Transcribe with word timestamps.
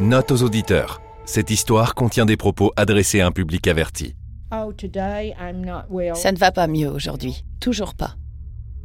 Note 0.00 0.30
aux 0.30 0.44
auditeurs. 0.44 1.02
Cette 1.24 1.50
histoire 1.50 1.96
contient 1.96 2.24
des 2.24 2.36
propos 2.36 2.70
adressés 2.76 3.20
à 3.20 3.26
un 3.26 3.32
public 3.32 3.66
averti. 3.66 4.14
Oh. 4.52 4.72
Ça 6.14 6.30
ne 6.30 6.38
va 6.38 6.52
pas 6.52 6.68
mieux 6.68 6.88
aujourd'hui. 6.88 7.44
Toujours 7.60 7.96
pas. 7.96 8.14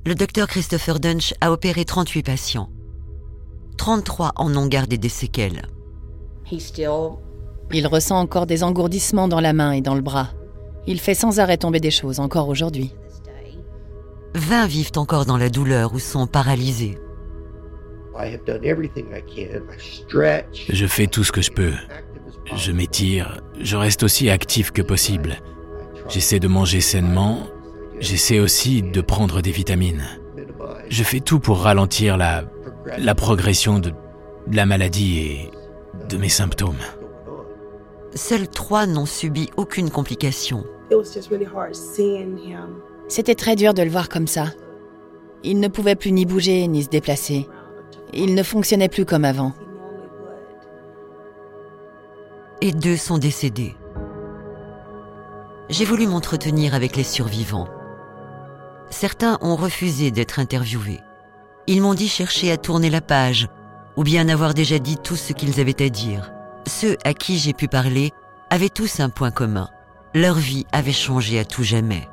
Le 0.08 0.16
docteur 0.16 0.48
Christopher 0.48 1.00
Dunch 1.00 1.36
a 1.40 1.52
opéré 1.52 1.86
38 1.86 2.24
patients. 2.24 2.70
33 3.78 4.32
en 4.38 4.58
ont 4.58 4.66
gardé 4.66 4.98
des 4.98 5.08
séquelles. 5.08 5.68
Il 7.72 7.88
ressent 7.88 8.20
encore 8.20 8.48
des 8.48 8.64
engourdissements 8.64 9.28
dans 9.28 9.40
la 9.40 9.54
main 9.54 9.72
et 9.74 9.82
dans 9.82 9.96
le 9.96 10.02
bras. 10.02 10.30
Il 10.88 11.00
fait 11.00 11.14
sans 11.14 11.40
arrêt 11.40 11.58
tomber 11.58 11.80
des 11.80 11.92
choses, 11.92 12.20
encore 12.20 12.50
aujourd'hui. 12.50 12.92
this 13.08 13.22
day. 13.22 13.60
20 14.34 14.66
vivent 14.66 14.92
encore 14.96 15.28
dans 15.28 15.38
la 15.38 15.50
douleur 15.50 15.94
ou 15.94 16.00
sont 16.00 16.26
paralysés. 16.26 16.98
Je 20.70 20.86
fais 20.86 21.08
tout 21.08 21.24
ce 21.24 21.32
que 21.32 21.42
je 21.42 21.52
peux. 21.52 21.74
Je 22.56 22.72
m'étire, 22.72 23.42
je 23.60 23.78
reste 23.78 24.04
aussi 24.04 24.30
actif 24.30 24.72
que 24.72 24.82
possible. 24.82 25.38
J'essaie 26.10 26.40
de 26.40 26.48
manger 26.48 26.82
sainement, 26.82 27.48
j'essaie 28.00 28.40
aussi 28.40 28.82
de 28.82 29.02
prendre 29.02 29.42
des 29.42 29.52
vitamines. 29.52 30.04
Je 30.90 31.04
fais 31.04 31.22
tout 31.22 31.40
pour 31.40 31.60
ralentir 31.60 32.18
la, 32.18 32.44
la 32.98 33.16
progression 33.16 33.80
de, 33.80 33.92
de 34.48 34.56
la 34.56 34.66
maladie 34.66 35.20
et 35.20 35.52
de 36.10 36.18
mes 36.18 36.30
symptômes. 36.30 36.76
Seuls 38.14 38.48
3 38.48 38.86
n'ont 38.88 39.06
subi 39.06 39.50
aucune 39.58 39.90
complication. 39.90 40.66
C'était 43.08 43.36
très 43.36 43.56
dur 43.56 43.74
de 43.74 43.82
le 43.82 43.90
voir 43.90 44.10
comme 44.10 44.28
ça. 44.28 44.48
Il 45.44 45.60
ne 45.60 45.68
pouvait 45.68 45.96
plus 45.96 46.12
ni 46.12 46.26
bouger 46.26 46.68
ni 46.68 46.84
se 46.84 46.90
déplacer. 46.90 47.48
Il 48.16 48.36
ne 48.36 48.44
fonctionnait 48.44 48.90
plus 48.90 49.06
comme 49.06 49.26
avant. 49.26 49.54
Et 52.62 52.72
deux 52.72 52.98
sont 52.98 53.18
décédés. 53.18 53.76
J'ai 55.70 55.86
voulu 55.86 56.08
m'entretenir 56.08 56.76
avec 56.76 56.96
les 56.96 57.04
survivants. 57.04 57.68
Certains 58.90 59.40
ont 59.42 59.56
refusé 59.56 60.12
d'être 60.12 60.40
interviewés. 60.40 61.02
Ils 61.66 61.82
m'ont 61.82 61.94
dit 61.94 62.08
chercher 62.08 62.52
à 62.52 62.58
tourner 62.58 62.90
la 62.90 63.02
page, 63.02 63.48
ou 63.98 64.04
bien 64.04 64.30
avoir 64.30 64.54
déjà 64.54 64.78
dit 64.78 64.98
tout 64.98 65.16
ce 65.16 65.34
qu'ils 65.34 65.60
avaient 65.60 65.82
à 65.82 65.90
dire. 65.90 66.32
Ceux 66.68 66.98
à 67.04 67.14
qui 67.14 67.38
j'ai 67.38 67.54
pu 67.54 67.68
parler 67.68 68.12
avaient 68.50 68.70
tous 68.70 69.00
un 69.00 69.10
point 69.10 69.32
commun. 69.32 69.70
Leur 70.16 70.36
vie 70.36 70.66
avait 70.72 70.92
changé 70.92 71.40
à 71.40 71.46
tout 71.46 71.64
jamais. 71.64 72.08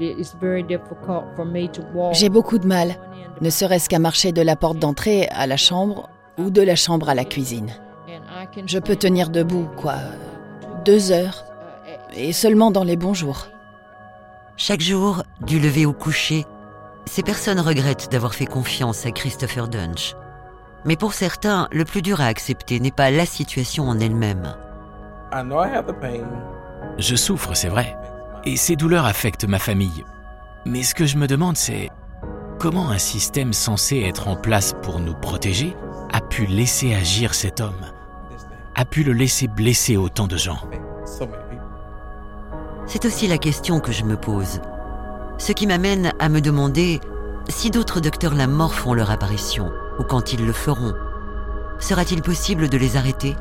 J'ai 2.13 2.29
beaucoup 2.31 2.59
de 2.59 2.67
mal, 2.67 2.97
ne 3.41 3.51
serait-ce 3.51 3.89
qu'à 3.89 3.99
marcher 3.99 4.33
de 4.33 4.41
la 4.41 4.57
porte 4.57 4.79
d'entrée 4.79 5.29
à 5.29 5.47
la 5.47 5.59
chambre 5.59 6.09
ou 6.39 6.51
de 6.51 6.63
la 6.63 6.77
chambre 6.77 7.11
à 7.11 7.15
la 7.15 7.25
cuisine. 7.25 7.71
And 8.09 8.23
I 8.43 8.47
can 8.55 8.63
Je 8.67 8.79
peux 8.79 8.97
tenir 8.97 9.29
debout, 9.29 9.69
quoi, 9.77 9.97
deux 10.85 11.13
heures, 11.13 11.45
et 12.15 12.33
seulement 12.33 12.71
dans 12.71 12.85
les 12.85 12.97
bons 12.97 13.15
jours. 13.15 13.49
Chaque 14.57 14.81
jour, 14.81 15.23
du 15.43 15.59
lever 15.59 15.85
au 15.85 15.93
coucher, 15.93 16.47
ces 17.07 17.23
personnes 17.23 17.61
regrettent 17.61 18.11
d'avoir 18.11 18.35
fait 18.35 18.47
confiance 18.47 19.05
à 19.05 19.11
Christopher 19.11 19.69
Dunch. 19.69 20.15
Mais 20.85 20.97
pour 20.97 21.13
certains, 21.13 21.69
le 21.71 21.85
plus 21.85 22.01
dur 22.01 22.21
à 22.21 22.27
accepter 22.27 22.81
n'est 22.81 22.91
pas 22.91 23.11
la 23.11 23.27
situation 23.27 23.89
en 23.89 24.01
elle-même. 24.01 24.55
Je 27.01 27.17
souffre, 27.17 27.55
c'est 27.55 27.71
vrai, 27.71 27.97
et 28.45 28.57
ces 28.57 28.77
douleurs 28.77 29.07
affectent 29.07 29.47
ma 29.47 29.59
famille. 29.59 30.05
Mais 30.67 30.83
ce 30.83 30.95
que 30.95 31.07
je 31.07 31.17
me 31.17 31.27
demande, 31.27 31.57
c'est 31.57 31.89
comment 32.59 32.91
un 32.91 32.99
système 32.99 33.55
censé 33.55 34.01
être 34.01 34.29
en 34.29 34.37
place 34.37 34.75
pour 34.83 35.01
nous 35.01 35.15
protéger 35.15 35.75
a 36.13 36.21
pu 36.21 36.45
laisser 36.45 36.95
agir 36.95 37.33
cet 37.33 37.61
homme, 37.61 37.87
a 38.75 38.85
pu 38.85 39.03
le 39.03 39.15
laisser 39.15 39.49
blesser 39.49 39.97
autant 39.97 40.27
de 40.27 40.37
gens? 40.37 40.61
C'est 42.87 43.07
aussi 43.07 43.29
la 43.29 43.39
question 43.39 43.81
que 43.81 43.93
je 43.93 44.05
me 44.05 44.19
pose. 44.19 44.61
Ce 45.39 45.53
qui 45.53 45.67
m'amène 45.67 46.13
à 46.19 46.29
me 46.29 46.43
demander 46.43 47.01
si 47.49 47.71
d'autres 47.71 48.01
docteurs 48.01 48.35
la 48.35 48.47
mort 48.47 48.75
font 48.75 48.93
leur 48.93 49.11
apparition, 49.11 49.73
ou 49.99 50.03
quand 50.03 50.35
ils 50.35 50.45
le 50.45 50.53
feront. 50.53 50.93
Sera-t-il 51.79 52.21
possible 52.21 52.69
de 52.69 52.77
les 52.77 52.99
arrêter? 52.99 53.37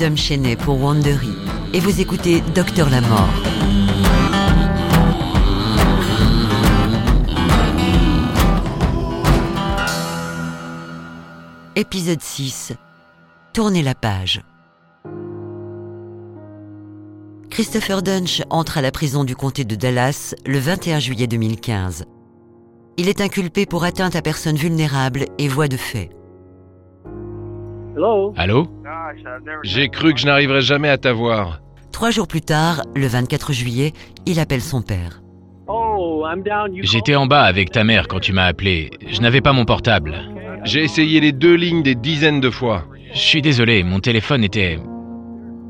Je 0.00 0.06
suis 0.06 0.08
Dom 0.08 0.16
Chenet 0.16 0.56
pour 0.56 0.80
Wandery 0.80 1.34
et 1.74 1.80
vous 1.80 2.00
écoutez 2.00 2.40
Docteur 2.54 2.88
la 2.88 3.02
mort. 3.02 3.28
Épisode 11.76 12.22
6. 12.22 12.72
Tournez 13.52 13.82
la 13.82 13.94
page. 13.94 14.42
Christopher 17.50 18.02
Dunch 18.02 18.42
entre 18.48 18.78
à 18.78 18.80
la 18.82 18.92
prison 18.92 19.24
du 19.24 19.36
comté 19.36 19.64
de 19.64 19.74
Dallas 19.74 20.34
le 20.46 20.58
21 20.58 20.98
juillet 20.98 21.26
2015. 21.26 22.06
Il 22.96 23.08
est 23.08 23.20
inculpé 23.20 23.66
pour 23.66 23.84
atteinte 23.84 24.16
à 24.16 24.22
personne 24.22 24.56
vulnérable 24.56 25.26
et 25.36 25.48
voie 25.48 25.68
de 25.68 25.76
fait. 25.76 26.08
Allô? 28.36 28.79
J'ai 29.64 29.88
cru 29.88 30.14
que 30.14 30.20
je 30.20 30.26
n'arriverais 30.26 30.62
jamais 30.62 30.88
à 30.88 30.98
t'avoir. 30.98 31.60
Trois 31.92 32.10
jours 32.10 32.28
plus 32.28 32.40
tard, 32.40 32.82
le 32.94 33.06
24 33.06 33.52
juillet, 33.52 33.92
il 34.26 34.40
appelle 34.40 34.62
son 34.62 34.82
père. 34.82 35.22
J'étais 36.82 37.14
en 37.14 37.26
bas 37.26 37.42
avec 37.42 37.70
ta 37.70 37.84
mère 37.84 38.08
quand 38.08 38.20
tu 38.20 38.32
m'as 38.32 38.46
appelé. 38.46 38.90
Je 39.06 39.20
n'avais 39.20 39.40
pas 39.40 39.52
mon 39.52 39.64
portable. 39.64 40.16
J'ai 40.64 40.82
essayé 40.82 41.20
les 41.20 41.32
deux 41.32 41.54
lignes 41.54 41.82
des 41.82 41.94
dizaines 41.94 42.40
de 42.40 42.50
fois. 42.50 42.84
Je 43.12 43.18
suis 43.18 43.42
désolé, 43.42 43.82
mon 43.82 44.00
téléphone 44.00 44.44
était... 44.44 44.78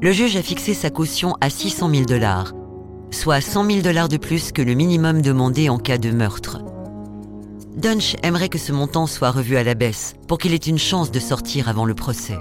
Le 0.02 0.12
juge 0.12 0.36
a 0.36 0.42
fixé 0.42 0.72
sa 0.72 0.88
caution 0.88 1.34
à 1.40 1.50
600 1.50 1.90
000 1.90 2.04
dollars, 2.06 2.52
soit 3.10 3.42
100 3.42 3.64
000 3.64 3.80
dollars 3.82 4.08
de 4.08 4.16
plus 4.16 4.50
que 4.50 4.62
le 4.62 4.74
minimum 4.74 5.20
demandé 5.20 5.68
en 5.68 5.78
cas 5.78 5.98
de 5.98 6.10
meurtre. 6.10 6.62
Dunch 7.76 8.16
aimerait 8.22 8.48
que 8.48 8.58
ce 8.58 8.72
montant 8.72 9.06
soit 9.06 9.30
revu 9.30 9.56
à 9.56 9.64
la 9.64 9.74
baisse 9.74 10.14
pour 10.26 10.38
qu'il 10.38 10.54
ait 10.54 10.56
une 10.56 10.78
chance 10.78 11.10
de 11.10 11.20
sortir 11.20 11.68
avant 11.68 11.84
le 11.84 11.94
procès. 11.94 12.38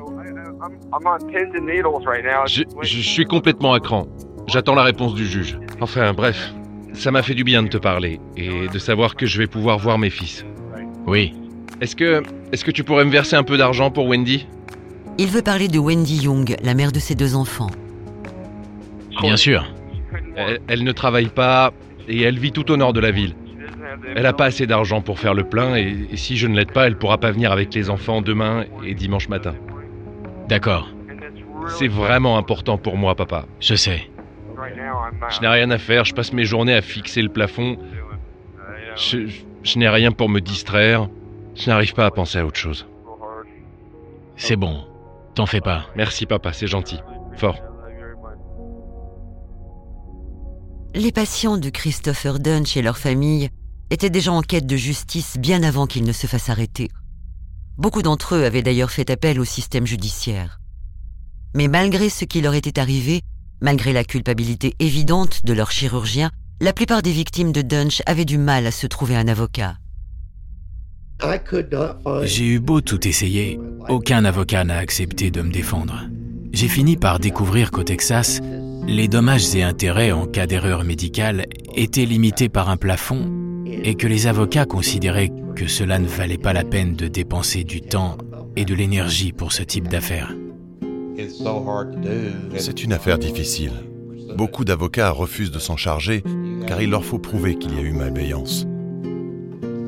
Je, 2.47 2.63
je 2.81 2.99
suis 3.01 3.25
complètement 3.25 3.73
à 3.73 3.79
cran. 3.79 4.07
J'attends 4.47 4.75
la 4.75 4.83
réponse 4.83 5.13
du 5.13 5.25
juge. 5.25 5.57
Enfin, 5.79 6.13
bref, 6.13 6.53
ça 6.93 7.11
m'a 7.11 7.21
fait 7.21 7.35
du 7.35 7.43
bien 7.43 7.63
de 7.63 7.67
te 7.69 7.77
parler 7.77 8.19
et 8.35 8.67
de 8.67 8.79
savoir 8.79 9.15
que 9.15 9.25
je 9.25 9.37
vais 9.37 9.47
pouvoir 9.47 9.77
voir 9.77 9.97
mes 9.97 10.09
fils. 10.09 10.45
Oui, 11.07 11.33
Est-ce 11.81 11.95
que, 11.95 12.23
est-ce 12.51 12.65
que 12.65 12.71
tu 12.71 12.83
pourrais 12.83 13.05
me 13.05 13.11
verser 13.11 13.35
un 13.35 13.43
peu 13.43 13.57
d'argent 13.57 13.89
pour 13.91 14.07
Wendy? 14.07 14.47
Il 15.17 15.27
veut 15.27 15.41
parler 15.41 15.67
de 15.67 15.79
Wendy 15.79 16.23
Young, 16.23 16.55
la 16.63 16.73
mère 16.73 16.91
de 16.91 16.99
ses 16.99 17.15
deux 17.15 17.35
enfants. 17.35 17.69
bien 19.21 19.37
sûr. 19.37 19.65
elle, 20.35 20.59
elle 20.67 20.83
ne 20.83 20.91
travaille 20.91 21.29
pas 21.29 21.71
et 22.07 22.21
elle 22.21 22.39
vit 22.39 22.51
tout 22.51 22.71
au 22.71 22.77
nord 22.77 22.93
de 22.93 22.99
la 22.99 23.11
ville. 23.11 23.35
Elle 24.15 24.23
n'a 24.23 24.33
pas 24.33 24.45
assez 24.45 24.65
d'argent 24.65 25.01
pour 25.01 25.19
faire 25.19 25.33
le 25.33 25.43
plein 25.43 25.75
et, 25.75 26.07
et 26.11 26.17
si 26.17 26.37
je 26.37 26.47
ne 26.47 26.55
l'aide 26.55 26.71
pas, 26.71 26.87
elle 26.87 26.97
pourra 26.97 27.17
pas 27.17 27.31
venir 27.31 27.51
avec 27.51 27.73
les 27.73 27.89
enfants 27.89 28.21
demain 28.21 28.65
et 28.85 28.93
dimanche 28.93 29.29
matin. 29.29 29.53
D'accord, 30.49 30.89
C'est 31.77 31.87
vraiment 31.87 32.35
important 32.39 32.79
pour 32.79 32.97
moi, 32.97 33.13
papa. 33.13 33.45
je 33.59 33.75
sais. 33.75 34.09
Je 35.29 35.41
n'ai 35.41 35.47
rien 35.47 35.69
à 35.69 35.77
faire, 35.77 36.05
je 36.05 36.13
passe 36.15 36.33
mes 36.33 36.43
journées 36.43 36.73
à 36.73 36.81
fixer 36.81 37.21
le 37.21 37.29
plafond. 37.29 37.77
Je, 38.95 39.77
n'ai 39.77 39.87
rien 39.87 40.11
pour 40.11 40.27
me 40.27 40.39
distraire. 40.41 41.07
Je 41.55 41.69
n'arrive 41.69 41.93
pas 41.93 42.07
à 42.07 42.11
penser 42.11 42.39
à 42.39 42.45
autre 42.47 42.57
chose. 42.57 42.87
C'est 44.37 44.55
bon. 44.55 44.85
T'en 45.35 45.45
fais 45.45 45.61
pas. 45.61 45.85
Merci 45.95 46.25
papa, 46.25 46.51
c'est 46.51 46.67
gentil. 46.67 46.99
Fort. 47.35 47.59
Les 50.95 51.11
patients 51.11 51.57
de 51.57 51.69
Christopher 51.69 52.39
Dunch 52.39 52.75
et 52.75 52.81
leur 52.81 52.97
famille 52.97 53.49
étaient 53.91 54.09
déjà 54.09 54.31
en 54.31 54.41
quête 54.41 54.65
de 54.65 54.77
justice 54.77 55.37
bien 55.37 55.61
avant 55.61 55.85
qu'ils 55.85 56.05
ne 56.05 56.11
se 56.11 56.25
fassent 56.25 56.49
arrêter. 56.49 56.89
Beaucoup 57.79 58.01
d'entre 58.01 58.35
eux 58.35 58.43
avaient 58.43 58.61
d'ailleurs 58.61 58.91
fait 58.91 59.09
appel 59.09 59.39
au 59.39 59.45
système 59.45 59.87
judiciaire. 59.87 60.59
Mais 61.55 61.69
malgré 61.69 62.09
ce 62.09 62.25
qui 62.25 62.41
leur 62.41 62.53
était 62.53 62.77
arrivé, 62.77 63.21
malgré 63.61 63.93
la 63.93 64.03
culpabilité 64.03 64.75
évidente 64.79 65.45
de 65.45 65.53
leur 65.53 65.71
chirurgien, 65.71 66.29
la 66.59 66.73
plupart 66.73 67.01
des 67.01 67.13
victimes 67.13 67.53
de 67.53 67.61
Dunch 67.61 68.01
avaient 68.05 68.25
du 68.25 68.37
mal 68.37 68.67
à 68.67 68.71
se 68.71 68.85
trouver 68.85 69.15
un 69.15 69.29
avocat. 69.29 69.77
I 71.23 71.37
could 71.39 71.71
not 71.71 72.01
find. 72.03 72.25
J'ai 72.25 72.47
eu 72.47 72.59
beau 72.59 72.81
tout 72.81 73.07
essayer, 73.07 73.57
aucun 73.87 74.25
avocat 74.25 74.65
n'a 74.65 74.77
accepté 74.77 75.31
de 75.31 75.41
me 75.41 75.51
défendre. 75.51 76.09
J'ai 76.51 76.67
fini 76.67 76.97
par 76.97 77.19
découvrir 77.19 77.71
qu'au 77.71 77.83
Texas, 77.83 78.41
les 78.87 79.07
dommages 79.07 79.55
et 79.55 79.63
intérêts 79.63 80.11
en 80.11 80.25
cas 80.25 80.47
d'erreur 80.47 80.83
médicale 80.83 81.45
étaient 81.75 82.05
limités 82.05 82.49
par 82.49 82.69
un 82.69 82.75
plafond 82.75 83.38
et 83.71 83.95
que 83.95 84.07
les 84.07 84.27
avocats 84.27 84.65
considéraient 84.65 85.31
que 85.55 85.67
cela 85.67 85.99
ne 85.99 86.07
valait 86.07 86.37
pas 86.37 86.53
la 86.53 86.63
peine 86.63 86.95
de 86.95 87.07
dépenser 87.07 87.63
du 87.63 87.81
temps 87.81 88.17
et 88.55 88.65
de 88.65 88.73
l'énergie 88.73 89.31
pour 89.31 89.51
ce 89.51 89.63
type 89.63 89.87
d'affaires. 89.87 90.33
C'est 92.57 92.83
une 92.83 92.93
affaire 92.93 93.19
difficile. 93.19 93.71
Beaucoup 94.35 94.63
d'avocats 94.63 95.11
refusent 95.11 95.51
de 95.51 95.59
s'en 95.59 95.75
charger 95.75 96.23
car 96.67 96.81
il 96.81 96.89
leur 96.89 97.03
faut 97.03 97.19
prouver 97.19 97.55
qu'il 97.55 97.75
y 97.75 97.79
a 97.79 97.81
eu 97.81 97.93
malveillance. 97.93 98.65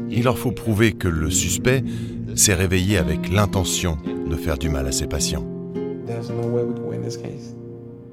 Il 0.09 0.23
leur 0.23 0.37
faut 0.37 0.51
prouver 0.51 0.91
que 0.91 1.07
le 1.07 1.29
suspect 1.29 1.83
s'est 2.35 2.53
réveillé 2.53 2.97
avec 2.97 3.31
l'intention 3.31 3.97
de 4.29 4.35
faire 4.35 4.57
du 4.57 4.69
mal 4.69 4.87
à 4.87 4.91
ses 4.91 5.07
patients. 5.07 5.45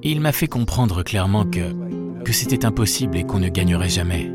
Il 0.01 0.21
m'a 0.21 0.31
fait 0.31 0.47
comprendre 0.47 1.03
clairement 1.03 1.43
que, 1.45 2.23
que 2.23 2.31
c'était 2.31 2.65
impossible 2.65 3.17
et 3.17 3.23
qu'on 3.23 3.39
ne 3.39 3.49
gagnerait 3.49 3.89
jamais. 3.89 4.31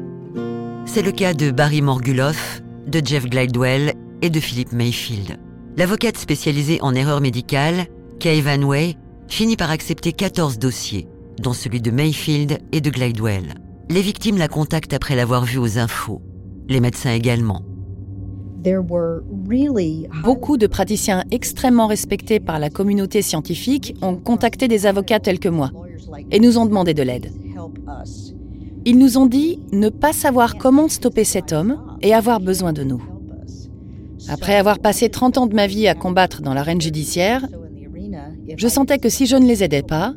C'est 0.86 1.02
le 1.02 1.12
cas 1.12 1.34
de 1.34 1.50
Barry 1.50 1.80
Morguloff, 1.80 2.62
de 2.86 3.00
Jeff 3.04 3.24
Glidewell 3.26 3.94
et 4.22 4.30
de 4.30 4.38
Philip 4.38 4.70
Mayfield. 4.72 5.38
L'avocate 5.76 6.18
spécialisée 6.18 6.78
en 6.82 6.94
erreurs 6.94 7.20
médicales, 7.20 7.86
Kay 8.20 8.40
Van 8.42 8.62
Way, 8.62 8.96
finit 9.26 9.56
par 9.56 9.70
accepter 9.70 10.12
14 10.12 10.58
dossiers, 10.58 11.08
dont 11.40 11.54
celui 11.54 11.80
de 11.80 11.90
Mayfield 11.90 12.58
et 12.72 12.80
de 12.80 12.90
Glidewell. 12.90 13.54
Les 13.90 14.02
victimes 14.02 14.36
la 14.36 14.46
contactent 14.46 14.92
après 14.92 15.16
l'avoir 15.16 15.44
vue 15.44 15.58
aux 15.58 15.78
infos. 15.78 16.22
Les 16.68 16.80
médecins 16.80 17.12
également. 17.12 17.62
Beaucoup 20.22 20.56
de 20.56 20.66
praticiens 20.66 21.24
extrêmement 21.30 21.86
respectés 21.86 22.40
par 22.40 22.58
la 22.58 22.70
communauté 22.70 23.20
scientifique 23.22 23.96
ont 24.00 24.16
contacté 24.16 24.68
des 24.68 24.86
avocats 24.86 25.20
tels 25.20 25.40
que 25.40 25.48
moi 25.48 25.70
et 26.30 26.38
nous 26.38 26.58
ont 26.58 26.66
demandé 26.66 26.94
de 26.94 27.02
l'aide. 27.02 27.32
Ils 28.86 28.98
nous 28.98 29.16
ont 29.16 29.26
dit 29.26 29.60
ne 29.72 29.88
pas 29.88 30.12
savoir 30.12 30.56
comment 30.56 30.88
stopper 30.88 31.24
cet 31.24 31.52
homme 31.52 31.80
et 32.02 32.12
avoir 32.12 32.40
besoin 32.40 32.72
de 32.72 32.84
nous. 32.84 33.02
Après 34.28 34.56
avoir 34.56 34.78
passé 34.78 35.08
30 35.08 35.38
ans 35.38 35.46
de 35.46 35.54
ma 35.54 35.66
vie 35.66 35.88
à 35.88 35.94
combattre 35.94 36.42
dans 36.42 36.54
l'arène 36.54 36.80
judiciaire, 36.80 37.46
je 38.56 38.68
sentais 38.68 38.98
que 38.98 39.08
si 39.08 39.26
je 39.26 39.36
ne 39.36 39.46
les 39.46 39.64
aidais 39.64 39.82
pas, 39.82 40.14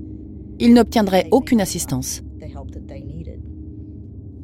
ils 0.60 0.74
n'obtiendraient 0.74 1.28
aucune 1.32 1.62
assistance. 1.62 2.22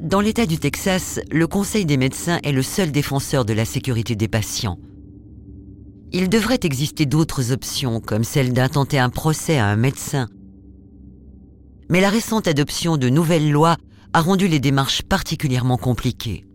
Dans 0.00 0.20
l'État 0.20 0.46
du 0.46 0.58
Texas, 0.58 1.20
le 1.30 1.46
Conseil 1.46 1.86
des 1.86 1.96
médecins 1.96 2.38
est 2.44 2.52
le 2.52 2.62
seul 2.62 2.92
défenseur 2.92 3.44
de 3.44 3.52
la 3.52 3.64
sécurité 3.64 4.16
des 4.16 4.28
patients. 4.28 4.78
Il 6.12 6.28
devrait 6.28 6.60
exister 6.62 7.06
d'autres 7.06 7.52
options, 7.52 8.00
comme 8.00 8.24
celle 8.24 8.52
d'intenter 8.52 8.98
un 8.98 9.08
procès 9.08 9.58
à 9.58 9.66
un 9.66 9.76
médecin. 9.76 10.28
Mais 11.90 12.00
la 12.00 12.10
récente 12.10 12.46
adoption 12.46 12.96
de 12.96 13.08
nouvelles 13.08 13.50
lois 13.50 13.76
a 14.14 14.20
rendu 14.20 14.46
les 14.46 14.60
démarches 14.60 15.02
particulièrement 15.02 15.76
compliquées. 15.76 16.46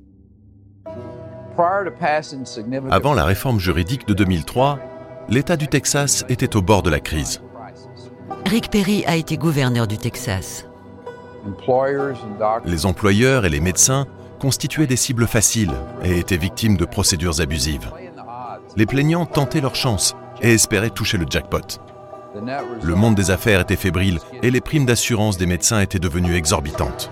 Avant 2.90 3.14
la 3.14 3.26
réforme 3.26 3.60
juridique 3.60 4.08
de 4.08 4.14
2003, 4.14 4.80
l'État 5.28 5.58
du 5.58 5.68
Texas 5.68 6.26
était 6.30 6.56
au 6.56 6.62
bord 6.62 6.84
de 6.84 6.90
la 6.90 7.02
crise. 7.02 7.42
Rick 8.46 8.72
Perry 8.72 9.04
a 9.06 9.18
été 9.18 9.38
gouverneur 9.38 9.88
du 9.88 9.98
Texas. 9.98 10.66
Les 12.66 12.86
employeurs 12.86 13.46
et 13.46 13.50
les 13.50 13.60
médecins 13.60 14.08
constituaient 14.40 14.88
des 14.88 14.96
cibles 14.96 15.28
faciles 15.28 15.74
et 16.04 16.18
étaient 16.18 16.38
victimes 16.38 16.78
de 16.78 16.86
procédures 16.86 17.42
abusives. 17.42 17.92
Les 18.78 18.86
plaignants 18.86 19.26
tentaient 19.26 19.62
leur 19.62 19.76
chance 19.76 20.16
et 20.42 20.54
espéraient 20.54 20.90
toucher 20.90 21.18
le 21.18 21.26
jackpot. 21.30 21.82
Le 22.84 22.96
monde 22.96 23.16
des 23.16 23.32
affaires 23.32 23.60
était 23.60 23.76
fébrile 23.76 24.20
et 24.44 24.50
les 24.50 24.62
primes 24.62 24.86
d'assurance 24.86 25.38
des 25.38 25.46
médecins 25.46 25.82
étaient 25.82 26.00
devenues 26.00 26.36
exorbitantes. 26.36 27.12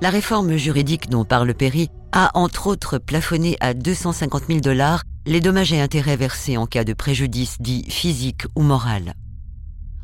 La 0.00 0.10
réforme 0.10 0.56
juridique 0.56 1.10
dont 1.10 1.24
parle 1.24 1.52
Perry 1.54 1.90
a 2.12 2.30
entre 2.34 2.68
autres 2.68 2.98
plafonné 2.98 3.56
à 3.58 3.74
250 3.74 4.44
000 4.46 4.60
dollars 4.60 5.02
les 5.26 5.40
dommages 5.40 5.72
et 5.72 5.80
intérêts 5.80 6.16
versés 6.16 6.56
en 6.56 6.66
cas 6.66 6.84
de 6.84 6.92
préjudice 6.92 7.56
dit 7.58 7.84
physique 7.88 8.44
ou 8.54 8.62
moral. 8.62 9.14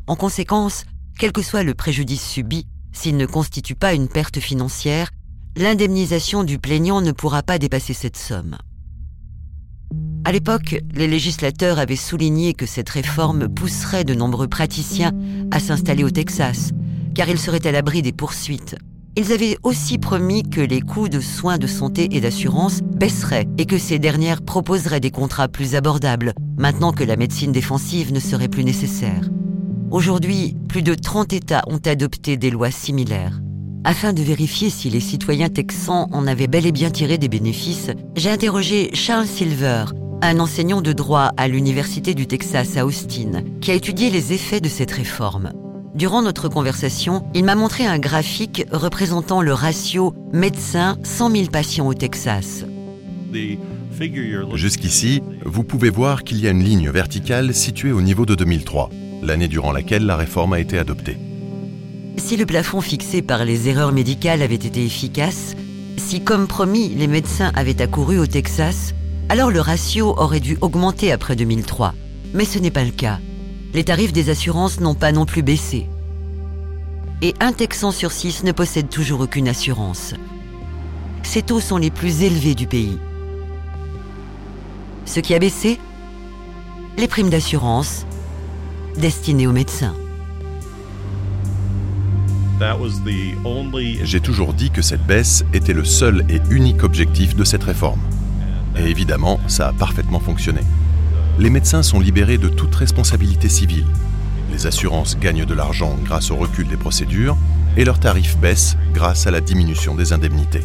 En 0.07 0.17
conséquence, 0.17 0.83
quel 1.17 1.31
que 1.31 1.41
soit 1.41 1.63
le 1.63 1.73
préjudice 1.73 2.27
subi, 2.27 2.67
s'il 2.91 3.15
ne 3.15 3.25
constitue 3.25 3.75
pas 3.75 3.93
une 3.93 4.09
perte 4.09 4.41
financière, 4.41 5.11
l'indemnisation 5.55 6.43
du 6.43 6.59
plaignant 6.59 6.99
ne 6.99 7.13
pourra 7.13 7.41
pas 7.41 7.57
dépasser 7.57 7.93
cette 7.93 8.17
somme. 8.17 8.57
À 10.25 10.33
l'époque, 10.33 10.75
les 10.93 11.07
législateurs 11.07 11.79
avaient 11.79 11.95
souligné 11.95 12.53
que 12.53 12.65
cette 12.65 12.89
réforme 12.89 13.47
pousserait 13.47 14.03
de 14.03 14.13
nombreux 14.13 14.49
praticiens 14.49 15.13
à 15.51 15.61
s'installer 15.61 16.03
au 16.03 16.09
Texas, 16.09 16.71
car 17.15 17.29
ils 17.29 17.39
seraient 17.39 17.65
à 17.65 17.71
l'abri 17.71 18.01
des 18.01 18.11
poursuites. 18.11 18.75
Ils 19.17 19.31
avaient 19.31 19.57
aussi 19.63 19.97
promis 19.97 20.43
que 20.43 20.59
les 20.59 20.81
coûts 20.81 21.07
de 21.07 21.21
soins 21.21 21.57
de 21.57 21.67
santé 21.67 22.09
et 22.11 22.19
d'assurance 22.19 22.81
baisseraient 22.81 23.47
et 23.57 23.65
que 23.65 23.77
ces 23.77 23.97
dernières 23.97 24.41
proposeraient 24.41 24.99
des 24.99 25.11
contrats 25.11 25.47
plus 25.47 25.75
abordables, 25.75 26.33
maintenant 26.57 26.91
que 26.91 27.05
la 27.05 27.15
médecine 27.15 27.53
défensive 27.53 28.11
ne 28.11 28.19
serait 28.19 28.49
plus 28.49 28.65
nécessaire. 28.65 29.29
Aujourd'hui, 29.89 30.57
plus 30.67 30.81
de 30.81 30.93
30 30.93 31.31
États 31.31 31.63
ont 31.67 31.79
adopté 31.85 32.35
des 32.35 32.49
lois 32.49 32.71
similaires. 32.71 33.39
Afin 33.85 34.11
de 34.11 34.21
vérifier 34.21 34.69
si 34.69 34.89
les 34.89 34.99
citoyens 34.99 35.47
texans 35.47 36.07
en 36.11 36.27
avaient 36.27 36.47
bel 36.47 36.65
et 36.65 36.73
bien 36.73 36.89
tiré 36.89 37.17
des 37.17 37.29
bénéfices, 37.29 37.91
j'ai 38.17 38.31
interrogé 38.31 38.89
Charles 38.93 39.27
Silver, 39.27 39.85
un 40.23 40.39
enseignant 40.39 40.81
de 40.81 40.91
droit 40.91 41.31
à 41.37 41.47
l'Université 41.47 42.15
du 42.15 42.27
Texas 42.27 42.75
à 42.75 42.85
Austin, 42.85 43.43
qui 43.61 43.71
a 43.71 43.75
étudié 43.75 44.09
les 44.09 44.33
effets 44.33 44.59
de 44.59 44.67
cette 44.67 44.91
réforme. 44.91 45.53
Durant 45.95 46.21
notre 46.21 46.49
conversation, 46.49 47.25
il 47.33 47.45
m'a 47.45 47.55
montré 47.55 47.85
un 47.85 47.99
graphique 47.99 48.65
représentant 48.69 49.41
le 49.41 49.53
ratio 49.53 50.13
médecin 50.33 50.97
100 51.03 51.31
000 51.31 51.45
patients 51.45 51.87
au 51.87 51.93
Texas. 51.93 52.65
Jusqu'ici, 54.55 55.23
vous 55.45 55.63
pouvez 55.63 55.89
voir 55.89 56.25
qu'il 56.25 56.41
y 56.41 56.49
a 56.49 56.51
une 56.51 56.63
ligne 56.63 56.89
verticale 56.89 57.53
située 57.53 57.93
au 57.93 58.01
niveau 58.01 58.25
de 58.25 58.35
2003, 58.35 58.89
l'année 59.23 59.47
durant 59.47 59.71
laquelle 59.71 60.05
la 60.05 60.17
réforme 60.17 60.51
a 60.51 60.59
été 60.59 60.77
adoptée. 60.77 61.17
Si 62.17 62.35
le 62.35 62.45
plafond 62.45 62.81
fixé 62.81 63.21
par 63.21 63.45
les 63.45 63.69
erreurs 63.69 63.93
médicales 63.93 64.41
avait 64.41 64.55
été 64.55 64.83
efficace, 64.83 65.55
si 65.95 66.19
comme 66.19 66.47
promis 66.47 66.89
les 66.89 67.07
médecins 67.07 67.53
avaient 67.55 67.81
accouru 67.81 68.19
au 68.19 68.27
Texas, 68.27 68.93
alors 69.29 69.49
le 69.49 69.61
ratio 69.61 70.13
aurait 70.17 70.41
dû 70.41 70.57
augmenter 70.59 71.13
après 71.13 71.37
2003. 71.37 71.93
Mais 72.33 72.43
ce 72.43 72.59
n'est 72.59 72.69
pas 72.69 72.83
le 72.83 72.91
cas. 72.91 73.19
Les 73.75 73.83
tarifs 73.83 74.13
des 74.13 74.29
assurances 74.29 74.79
n'ont 74.79 74.95
pas 74.95 75.11
non 75.11 75.25
plus 75.25 75.43
baissé. 75.43 75.85
Et 77.21 77.33
un 77.41 77.51
Texan 77.51 77.91
sur 77.91 78.13
six 78.13 78.45
ne 78.45 78.53
possède 78.53 78.87
toujours 78.87 79.19
aucune 79.19 79.49
assurance. 79.49 80.13
Ces 81.23 81.41
taux 81.41 81.59
sont 81.59 81.75
les 81.75 81.91
plus 81.91 82.21
élevés 82.21 82.55
du 82.55 82.67
pays. 82.67 82.97
Ce 85.03 85.19
qui 85.19 85.35
a 85.35 85.39
baissé 85.39 85.77
Les 86.97 87.09
primes 87.09 87.29
d'assurance 87.29 88.05
destinées 88.97 89.45
aux 89.45 89.51
médecins. 89.51 89.93
J'ai 94.03 94.21
toujours 94.21 94.53
dit 94.53 94.71
que 94.71 94.81
cette 94.81 95.05
baisse 95.05 95.43
était 95.51 95.73
le 95.73 95.83
seul 95.83 96.25
et 96.29 96.39
unique 96.49 96.85
objectif 96.85 97.35
de 97.35 97.43
cette 97.43 97.65
réforme. 97.65 97.99
Et 98.77 98.85
évidemment, 98.85 99.37
ça 99.47 99.67
a 99.67 99.73
parfaitement 99.73 100.21
fonctionné. 100.21 100.61
Les 101.37 101.49
médecins 101.49 101.83
sont 101.83 101.99
libérés 101.99 102.37
de 102.37 102.47
toute 102.47 102.73
responsabilité 102.73 103.49
civile. 103.49 103.85
Les 104.51 104.67
assurances 104.67 105.17
gagnent 105.17 105.45
de 105.45 105.53
l'argent 105.53 105.97
grâce 106.03 106.31
au 106.31 106.37
recul 106.37 106.65
des 106.67 106.77
procédures 106.77 107.37
et 107.75 107.83
leurs 107.83 107.99
tarifs 107.99 108.37
baissent 108.37 108.77
grâce 108.93 109.27
à 109.27 109.31
la 109.31 109.41
diminution 109.41 109.95
des 109.95 110.13
indemnités. 110.13 110.63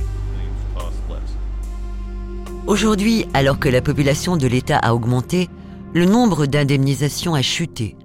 Aujourd'hui, 2.69 3.27
alors 3.35 3.59
que 3.59 3.69
la 3.69 3.83
population 3.83 4.37
de 4.37 4.47
l'État 4.47 4.79
a 4.79 4.95
augmenté, 4.95 5.49
le 5.93 6.05
nombre 6.05 6.47
d'indemnisations 6.47 7.35
a 7.35 7.43
chuté. 7.43 7.97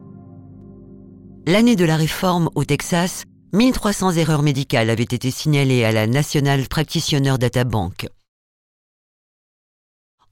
L'année 1.45 1.75
de 1.75 1.86
la 1.86 1.98
réforme 1.98 2.50
au 2.55 2.63
Texas, 2.63 3.25
1300 3.53 4.13
erreurs 4.13 4.41
médicales 4.41 4.89
avaient 4.89 5.03
été 5.03 5.29
signalées 5.29 5.86
à 5.86 5.91
la 5.91 6.07
National 6.07 6.67
Practitioner 6.67 7.38
Data 7.38 7.63
Bank. 7.63 8.07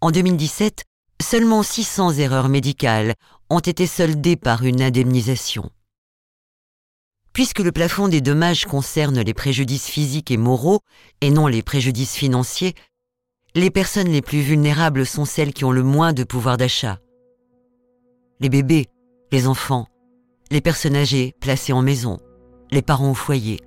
En 0.02 0.10
2017, 0.10 0.84
seulement 1.24 1.64
600 1.64 2.14
erreurs 2.14 2.50
médicales 2.50 3.16
ont 3.50 3.60
été 3.60 3.88
soldées 3.88 4.36
par 4.36 4.64
une 4.64 4.82
indemnisation. 4.82 5.72
Puisque 7.34 7.60
le 7.60 7.72
plafond 7.72 8.08
des 8.08 8.22
dommages 8.22 8.66
concerne 8.66 9.20
les 9.20 9.34
préjudices 9.34 9.88
physiques 9.88 10.30
et 10.30 10.38
moraux 10.38 10.82
et 11.22 11.32
non 11.32 11.48
les 11.48 11.64
préjudices 11.64 12.14
financiers, 12.14 12.76
les 13.56 13.72
personnes 13.72 14.10
les 14.10 14.22
plus 14.22 14.42
vulnérables 14.42 15.06
sont 15.06 15.26
celles 15.26 15.54
qui 15.54 15.66
ont 15.66 15.72
le 15.72 15.82
moins 15.82 16.14
de 16.14 16.24
pouvoir 16.24 16.58
d'achat. 16.58 17.00
Les 18.40 18.50
bébés, 18.50 18.88
les 19.32 19.48
enfants, 19.48 19.88
les 20.52 20.62
personnes 20.62 20.96
âgées 20.96 21.34
placées 21.40 21.74
en 21.74 21.82
maison, 21.82 22.20
les 22.70 22.84
parents 22.84 23.12
au 23.12 23.16
foyer. 23.16 23.60